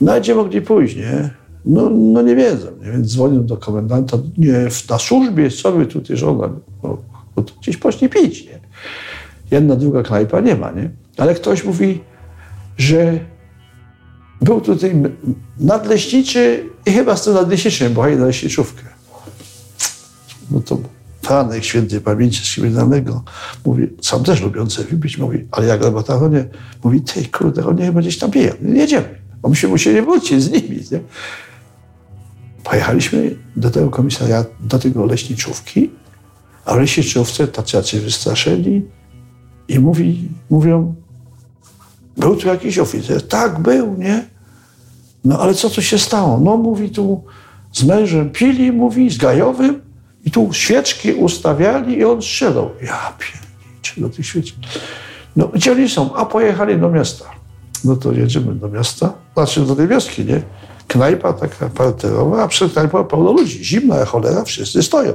[0.00, 1.30] No gdzie mogli pójść, nie?
[1.64, 2.92] No, no nie wiedzą, nie?
[2.92, 6.50] więc dzwonią do komendanta, nie, na służbie, co wy tutaj żona?
[6.82, 6.98] No,
[7.36, 8.60] no to gdzieś poszli pić, nie?
[9.50, 10.90] Jedna, druga knajpa nie ma, nie?
[11.16, 12.00] Ale ktoś mówi,
[12.78, 13.18] że
[14.40, 15.02] był tutaj
[15.60, 18.82] nadleśniczy i chyba z tym nadleśniczym, bo na leśniczówkę.
[20.50, 20.78] No to
[21.22, 23.22] Franek świętej pamięci z kryminalnego
[23.64, 26.44] mówi, sam też lubiący wypić, mówi, ale jak na bataronie,
[26.84, 29.20] mówi, ty kurde, oni chyba gdzieś tam piją, jedziemy.
[29.42, 30.76] Bo myśmy musieli wrócić z nimi.
[30.92, 31.00] Nie?
[32.64, 35.90] Pojechaliśmy do tego komisariatu, do tego leśniczówki,
[36.64, 38.82] a leśniczówce tacy jacy wystraszeni
[39.68, 40.94] i mówi, mówią,
[42.16, 43.28] był tu jakiś oficer.
[43.28, 44.28] Tak, był, nie?
[45.24, 46.40] No ale co tu się stało?
[46.40, 47.24] No mówi tu
[47.72, 49.89] z mężem pili, mówi, z Gajowym
[50.24, 52.70] i tu świeczki ustawiali i on strzelał.
[52.82, 54.56] Ja pierniczę do tych świeczek.
[55.36, 56.14] No gdzie oni są?
[56.14, 57.24] A pojechali do miasta.
[57.84, 60.42] No to jedziemy do miasta, znaczy do tej wioski, nie?
[60.86, 63.64] Knajpa taka parterowa, a przed knajpą pełno ludzi.
[63.64, 65.12] Zimna cholera, wszyscy stoją.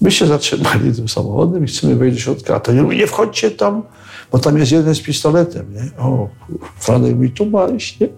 [0.00, 3.50] My się zatrzymali tym samochodem i chcemy wejść do środka, a to nie, nie wchodźcie
[3.50, 3.82] tam,
[4.32, 6.02] bo tam jest jeden z pistoletem, nie?
[6.04, 6.28] O,
[6.78, 8.08] Franek mi tu nie?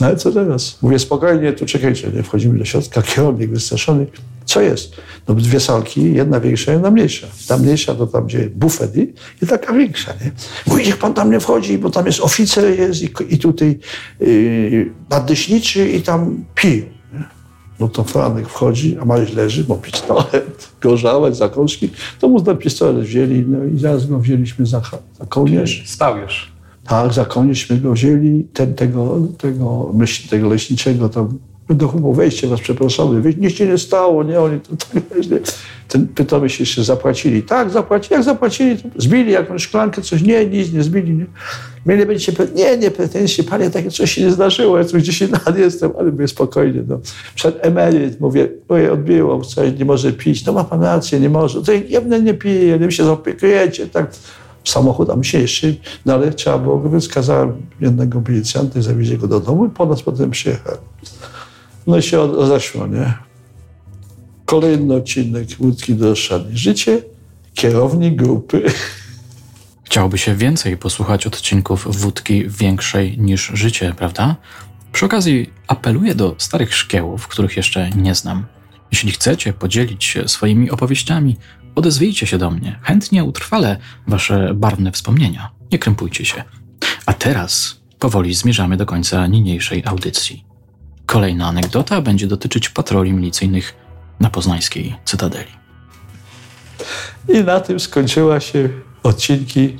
[0.00, 0.78] No ale co teraz?
[0.82, 2.22] Mówię, spokojnie, tu czekajcie, nie?
[2.22, 4.06] Wchodzimy do środka, kierownik wystraszony.
[4.44, 4.96] Co jest?
[5.28, 7.26] No dwie salki, jedna większa, jedna mniejsza.
[7.48, 9.12] Ta mniejsza to tam, gdzie bufet i,
[9.42, 10.32] i taka większa, nie?
[10.66, 13.78] Mówi, niech pan tam nie wchodzi, bo tam jest oficer jest i, i tutaj
[14.20, 16.84] yy, nadleśniczy i tam piją.
[17.80, 21.90] No to Franek wchodzi, a Maryś leży, bo pistolet, gorzałek, zakąski.
[22.20, 24.80] To mu ten pistolet wzięli, no i zaraz go wzięliśmy za,
[25.18, 25.82] za kołnierz.
[25.86, 26.52] Stał już.
[26.84, 31.38] Tak, za kołnierz go wzięli, ten, tego, tego, myśl, tego leśniczego tam
[31.70, 35.02] do chubu wejście was przepraszamy, nic się nie stało, nie, oni to, tak,
[35.88, 37.42] ten, pytamy się jeszcze, zapłacili.
[37.42, 41.26] Tak, zapłacili, jak zapłacili, zbili jakąś szklankę, coś, nie, nic nie zbili, nie.
[41.86, 45.58] Mieli będziecie, nie, nie pretensje, panie, takie coś się nie zdarzyło, ja tu gdzieś lat
[45.58, 47.00] jestem, ale mówię spokojnie, no.
[47.34, 51.62] Przed emeryt, mówię, ojej, odbiło, coś, nie może pić, no ma pan rację, nie może,
[51.62, 54.10] to ja nie piję, nie się zaopiekujecie, tak
[54.64, 55.66] samochód, a się jeszcze,
[56.06, 60.02] no ale trzeba było, więc kazałem jednego milicjanta zawieźć go do domu i po nas
[60.02, 60.76] potem przyjechał.
[61.86, 63.14] No i się rozeszło, nie?
[64.44, 66.56] Kolejny odcinek Łódzki do Roszady.
[66.56, 67.02] Życie,
[67.54, 68.62] kierownik grupy.
[69.84, 74.36] Chciałoby się więcej posłuchać odcinków wódki większej niż życie, prawda?
[74.92, 78.46] Przy okazji apeluję do starych szkiełów, których jeszcze nie znam.
[78.92, 81.36] Jeśli chcecie podzielić się swoimi opowieściami,
[81.74, 82.78] odezwijcie się do mnie.
[82.82, 83.76] Chętnie utrwalę
[84.06, 85.50] wasze barwne wspomnienia.
[85.72, 86.44] Nie krępujcie się.
[87.06, 90.51] A teraz powoli zmierzamy do końca niniejszej audycji.
[91.12, 93.74] Kolejna anegdota będzie dotyczyć patroli milicyjnych
[94.20, 95.50] na poznańskiej Cytadeli.
[97.28, 98.68] I na tym skończyła się
[99.02, 99.76] odcinki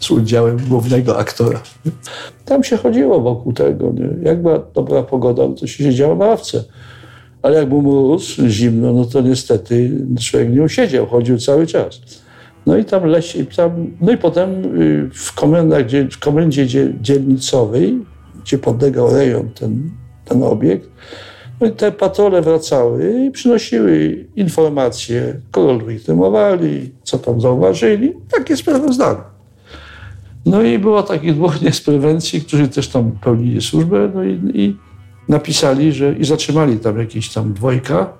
[0.00, 1.62] z udziałem głównego aktora.
[2.44, 3.92] Tam się chodziło wokół tego.
[3.92, 4.08] Nie?
[4.22, 6.64] Jak była dobra pogoda, to się siedziało na ławce.
[7.42, 12.00] Ale jak był mróz, zimno, no to niestety człowiek nie usiedział, chodził cały czas.
[12.66, 16.66] No i tam leś, tam, no i potem y, w, komendach, w komendzie
[17.00, 18.04] dzielnicowej,
[18.44, 19.90] gdzie podlegał rejon ten
[20.24, 20.88] ten obiekt.
[21.60, 28.12] No i te patrole wracały i przynosiły informacje, kogo legitymowali, co tam zauważyli.
[28.30, 29.24] Takie sprawozdania.
[30.46, 34.76] No i było takich dwóch z prewencji, którzy też tam pełnili służbę no i, i
[35.28, 38.12] napisali, że i zatrzymali tam jakieś tam dwojga.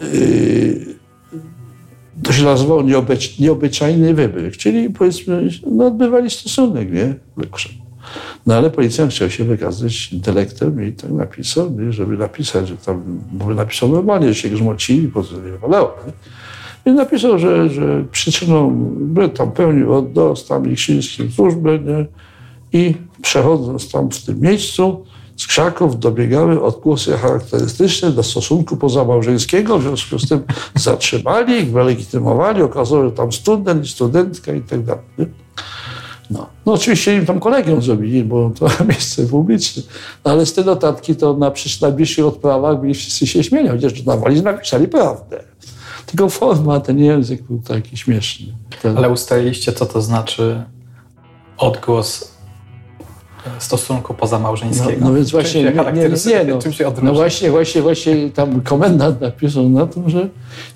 [0.00, 0.98] Yy,
[2.22, 2.44] to się
[2.84, 7.14] nieobecz, nieobyczajny wybryk, czyli powiedzmy, no odbywali stosunek, nie?
[8.46, 11.92] No ale policjant chciał się wykazać intelektem i tak napisał, nie?
[11.92, 13.02] żeby napisać, że tam,
[13.32, 15.94] bo napisał normalnie, że się grzmocili, po co nie walało.
[16.86, 22.06] I napisał, że, że przyczyną, by tam pełnił oddos, tam Ikrzyńskim służbę nie?
[22.72, 25.04] i przechodząc tam w tym miejscu,
[25.36, 30.42] z krzaków dobiegały odgłosy charakterystyczne do stosunku pozamałżeńskiego, w związku z tym
[30.74, 35.02] zatrzymali ich, wylegitymowali, okazało się, że tam student, studentka i tak dalej.
[36.30, 36.46] No.
[36.66, 39.82] no oczywiście im tam kolegium zrobili, bo to miejsce publiczne.
[40.24, 44.16] No, ale z tej notatki to na najbliższych odprawach byli wszyscy się śmieli, chociaż na
[44.16, 45.44] walizę napisali prawdę.
[46.06, 48.46] Tylko forma, ten język był taki śmieszny.
[48.82, 48.98] Ten...
[48.98, 50.64] Ale ustaliliście, co to znaczy
[51.58, 52.38] odgłos
[53.58, 54.92] stosunku pozamałżeńskiego.
[55.00, 58.60] No, no więc właśnie, nie, nie, nie, no, czym się no właśnie, właśnie, właśnie tam
[58.60, 60.28] komendant napisał na tym, że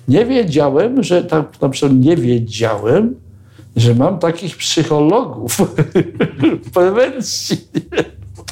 [0.07, 3.15] nie wiedziałem, że tam napisał, nie wiedziałem,
[3.75, 5.57] że mam takich psychologów
[6.65, 7.67] w prewencji.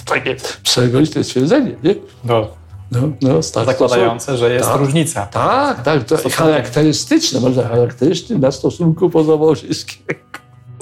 [0.05, 1.95] Takie przegroźne stwierdzenie, nie?
[2.23, 2.47] No.
[2.91, 5.25] No, no, tak, Zakładające, że jest tak, różnica.
[5.25, 10.21] Tak, tak, to charakterystyczne, może charakterystyczne dla stosunku pozamałżeńskiego.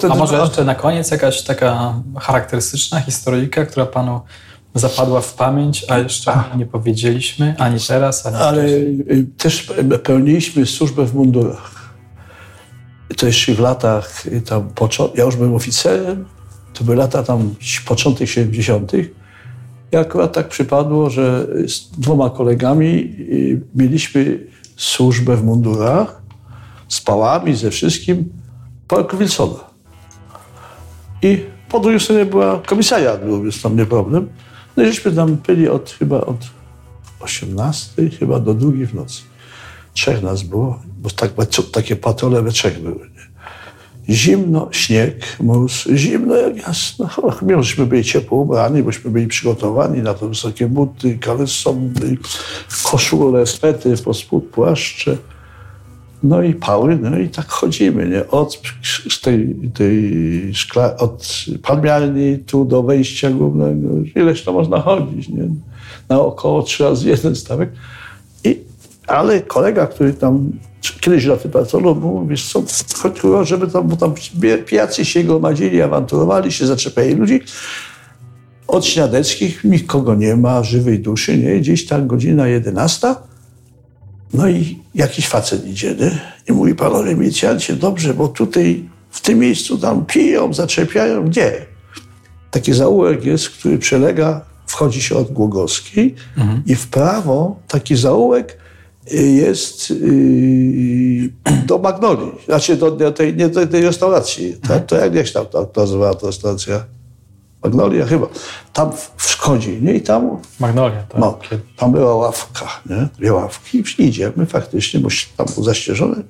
[0.09, 4.21] A może jeszcze na koniec jakaś taka charakterystyczna historyjka, która panu
[4.75, 9.27] zapadła w pamięć, a jeszcze nie powiedzieliśmy ani teraz, ani Ale wcześniej.
[9.37, 9.73] też
[10.03, 11.78] pełniliśmy służbę w mundurach
[13.17, 14.69] to jeszcze w latach tam,
[15.15, 16.25] ja już byłem oficerem,
[16.73, 17.55] to były lata tam
[17.85, 18.91] początek 70.
[19.91, 26.21] I akurat tak przypadło, że z dwoma kolegami y, mieliśmy służbę w mundurach,
[26.87, 28.29] z pałami, ze wszystkim,
[28.87, 29.69] Parku Wilsona.
[31.21, 34.29] I po drugiej stronie była komisariat, był, więc tam nie problem.
[34.77, 36.37] No i żeśmy tam byli od chyba od
[37.19, 39.21] 18 chyba do drugiej w nocy.
[39.93, 41.31] Trzech nas było, bo tak,
[41.71, 43.09] takie patrole we trzech były.
[44.09, 47.09] Zimno, śnieg, mróz, zimno jak jasno.
[47.41, 52.17] Mimo, żeśmy byli ciepło ubrani, bośmy byli przygotowani na to wysokie buty, kalesony,
[52.83, 55.17] koszule, spety, pospód, płaszcze.
[56.23, 58.27] No i pały, no i tak chodzimy, nie?
[58.27, 58.61] Od
[59.21, 60.11] tej, tej
[60.53, 63.87] szkla, od palmiarni tu do wejścia głównego.
[64.15, 65.49] Ileż to można chodzić, nie?
[66.09, 67.69] Na około trzy razy jeden stawek.
[69.09, 70.51] Ale kolega, który tam
[71.01, 72.63] kiedyś na tym pracował, mówi, wiesz co,
[72.97, 74.13] chodziło, żeby tam, bo tam
[74.65, 77.41] pijacy się gromadzili, awanturowali się, zaczepiali ludzi.
[78.67, 81.59] Od śniadeckich nikogo nie ma, żywej duszy, nie?
[81.59, 83.29] Gdzieś tam godzina jedenasta
[84.33, 86.19] no i jakiś facet idzie nie?
[86.49, 91.25] i mówi, panowie milicjancie, dobrze, bo tutaj w tym miejscu tam piją, zaczepiają.
[91.25, 91.65] Gdzie?
[92.51, 96.63] Taki zaułek jest, który przelega, wchodzi się od Głogowskiej mhm.
[96.65, 98.57] i w prawo taki zaułek
[99.11, 101.29] jest yy,
[101.65, 104.53] do Magnolii, znaczy do, do, tej, nie, do tej restauracji.
[104.53, 104.79] Mhm.
[104.79, 106.85] To, to jak, się tam to, nazywała ta restauracja?
[107.63, 108.27] Magnolia chyba.
[108.73, 109.93] Tam wchodzi, nie?
[109.93, 110.37] I tam...
[110.59, 111.21] Magnolia, tak.
[111.21, 111.39] No,
[111.77, 113.07] tam była ławka, nie?
[113.17, 116.23] Dwie ławki i idziemy faktycznie, bo tam był zaścieżony.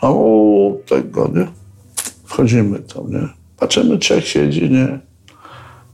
[0.00, 1.48] A o, tego, nie?
[2.24, 3.28] Wchodzimy tam, nie?
[3.58, 4.98] Patrzymy, trzech siedzi, nie?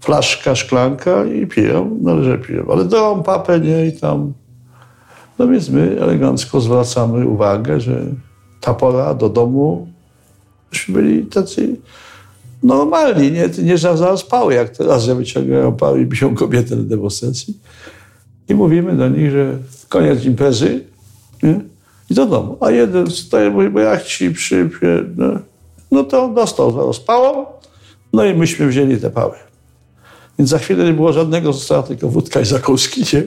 [0.01, 2.67] Flaszka, szklanka i piją, no że piją.
[2.73, 3.87] Ale drą papę, nie?
[3.87, 4.33] I tam...
[5.39, 8.03] No więc my elegancko zwracamy uwagę, że
[8.61, 9.89] ta pora do domu,
[10.73, 11.77] myśmy byli tacy
[12.63, 17.59] normalni, nie, nie zaraz pały, jak teraz, że wyciągają pały i biją kobietę na demonstracji.
[18.49, 19.59] I mówimy do nich, że
[19.89, 20.85] koniec imprezy
[21.43, 21.61] nie?
[22.11, 22.57] i do domu.
[22.61, 25.39] A jeden staje, mówi, bo jak ci przypie, no,
[25.91, 27.47] no to dostał zaraz pałą,
[28.13, 29.35] no i myśmy wzięli te pały.
[30.39, 33.23] Więc za chwilę nie było żadnego, została tylko wódka i zakąski, nie?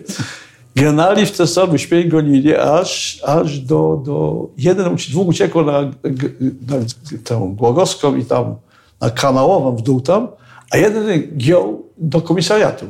[0.76, 4.48] Genali w te same śmiech gonili, aż, aż do, do...
[4.58, 6.86] Jeden, dwóch uciekło na, na, na
[7.24, 8.56] tę Głogowską i tam
[9.02, 10.28] na kanałową w dół tam,
[10.72, 12.86] a jeden giął do komisariatu.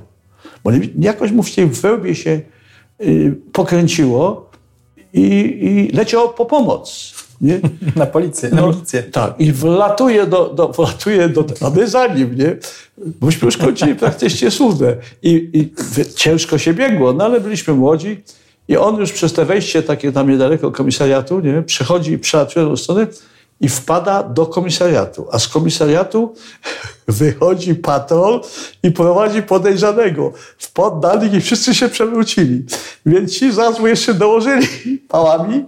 [0.64, 2.42] Bo jakoś mu w tej wełbie się
[3.02, 4.50] y, pokręciło
[5.14, 5.28] i,
[5.62, 7.14] i leciał po pomoc.
[7.42, 7.60] Nie?
[7.96, 9.04] Na policję, no, na milicję.
[9.04, 12.58] Tak, i wlatuje do, do, wlatuje do my za nim, nie?
[12.98, 14.96] Bośmy już kończyli praktycznie służbę.
[15.24, 15.74] I, I
[16.16, 18.24] ciężko się biegło, no ale byliśmy młodzi
[18.68, 21.62] i on już przez te wejście takie tam niedaleko komisariatu, nie?
[21.62, 23.08] Przechodzi i przelatuje do strony
[23.62, 26.34] i wpada do komisariatu, a z komisariatu
[27.08, 28.42] wychodzi patrol
[28.84, 32.66] i prowadzi podejrzanego w poddanych i wszyscy się przewrócili.
[33.06, 34.68] Więc ci zaraz mu jeszcze dołożyli
[35.08, 35.66] pałami,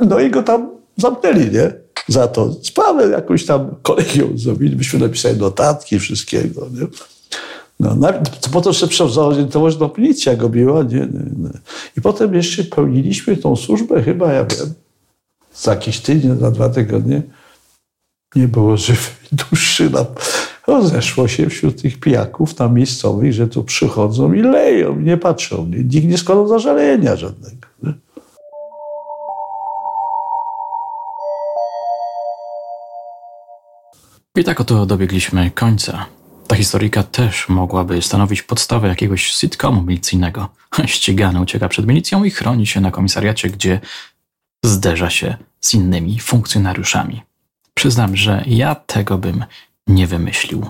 [0.00, 1.72] no i go tam zamknęli, nie?
[2.08, 6.86] Za to sprawę jakąś tam kolegium zrobili, byśmy napisali notatki wszystkiego, nie?
[7.80, 7.96] No,
[8.52, 11.50] po to, że zorientować, no policja go biła, nie, nie, nie.
[11.96, 14.74] I potem jeszcze pełniliśmy tą służbę chyba, ja wiem,
[15.54, 17.22] za jakiś tydzień, za dwa tygodnie
[18.36, 19.90] nie było żywej duszy.
[19.90, 20.06] Nam
[20.66, 25.66] rozeszło się wśród tych pijaków tam miejscowych, że tu przychodzą i leją, nie patrzą.
[25.66, 27.66] Nikt nie składał zażalenia żadnego.
[27.82, 27.92] Nie?
[34.38, 36.06] I tak oto dobiegliśmy końca.
[36.46, 40.48] Ta historyjka też mogłaby stanowić podstawę jakiegoś sitcomu milicyjnego.
[40.86, 43.80] Ścigany ucieka przed milicją i chroni się na komisariacie, gdzie
[44.64, 47.22] zderza się z innymi funkcjonariuszami.
[47.74, 49.44] Przyznam, że ja tego bym
[49.86, 50.66] nie wymyślił.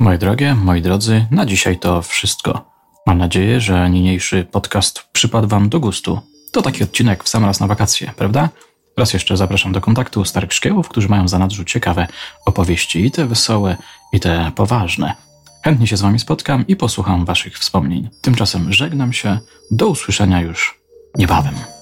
[0.00, 2.70] Moje drogie, moi drodzy, na dzisiaj to wszystko.
[3.06, 6.20] Mam nadzieję, że niniejszy podcast przypadł Wam do gustu.
[6.52, 8.48] To taki odcinek w sam raz na wakacje, prawda?
[8.96, 12.06] Raz jeszcze zapraszam do kontaktu starych szkiełów, którzy mają za nadrzu ciekawe
[12.46, 13.76] opowieści, i te wesołe,
[14.12, 15.14] i te poważne.
[15.64, 18.10] Chętnie się z Wami spotkam i posłucham Waszych wspomnień.
[18.20, 19.38] Tymczasem żegnam się.
[19.70, 20.80] Do usłyszenia już
[21.18, 21.73] niebawem.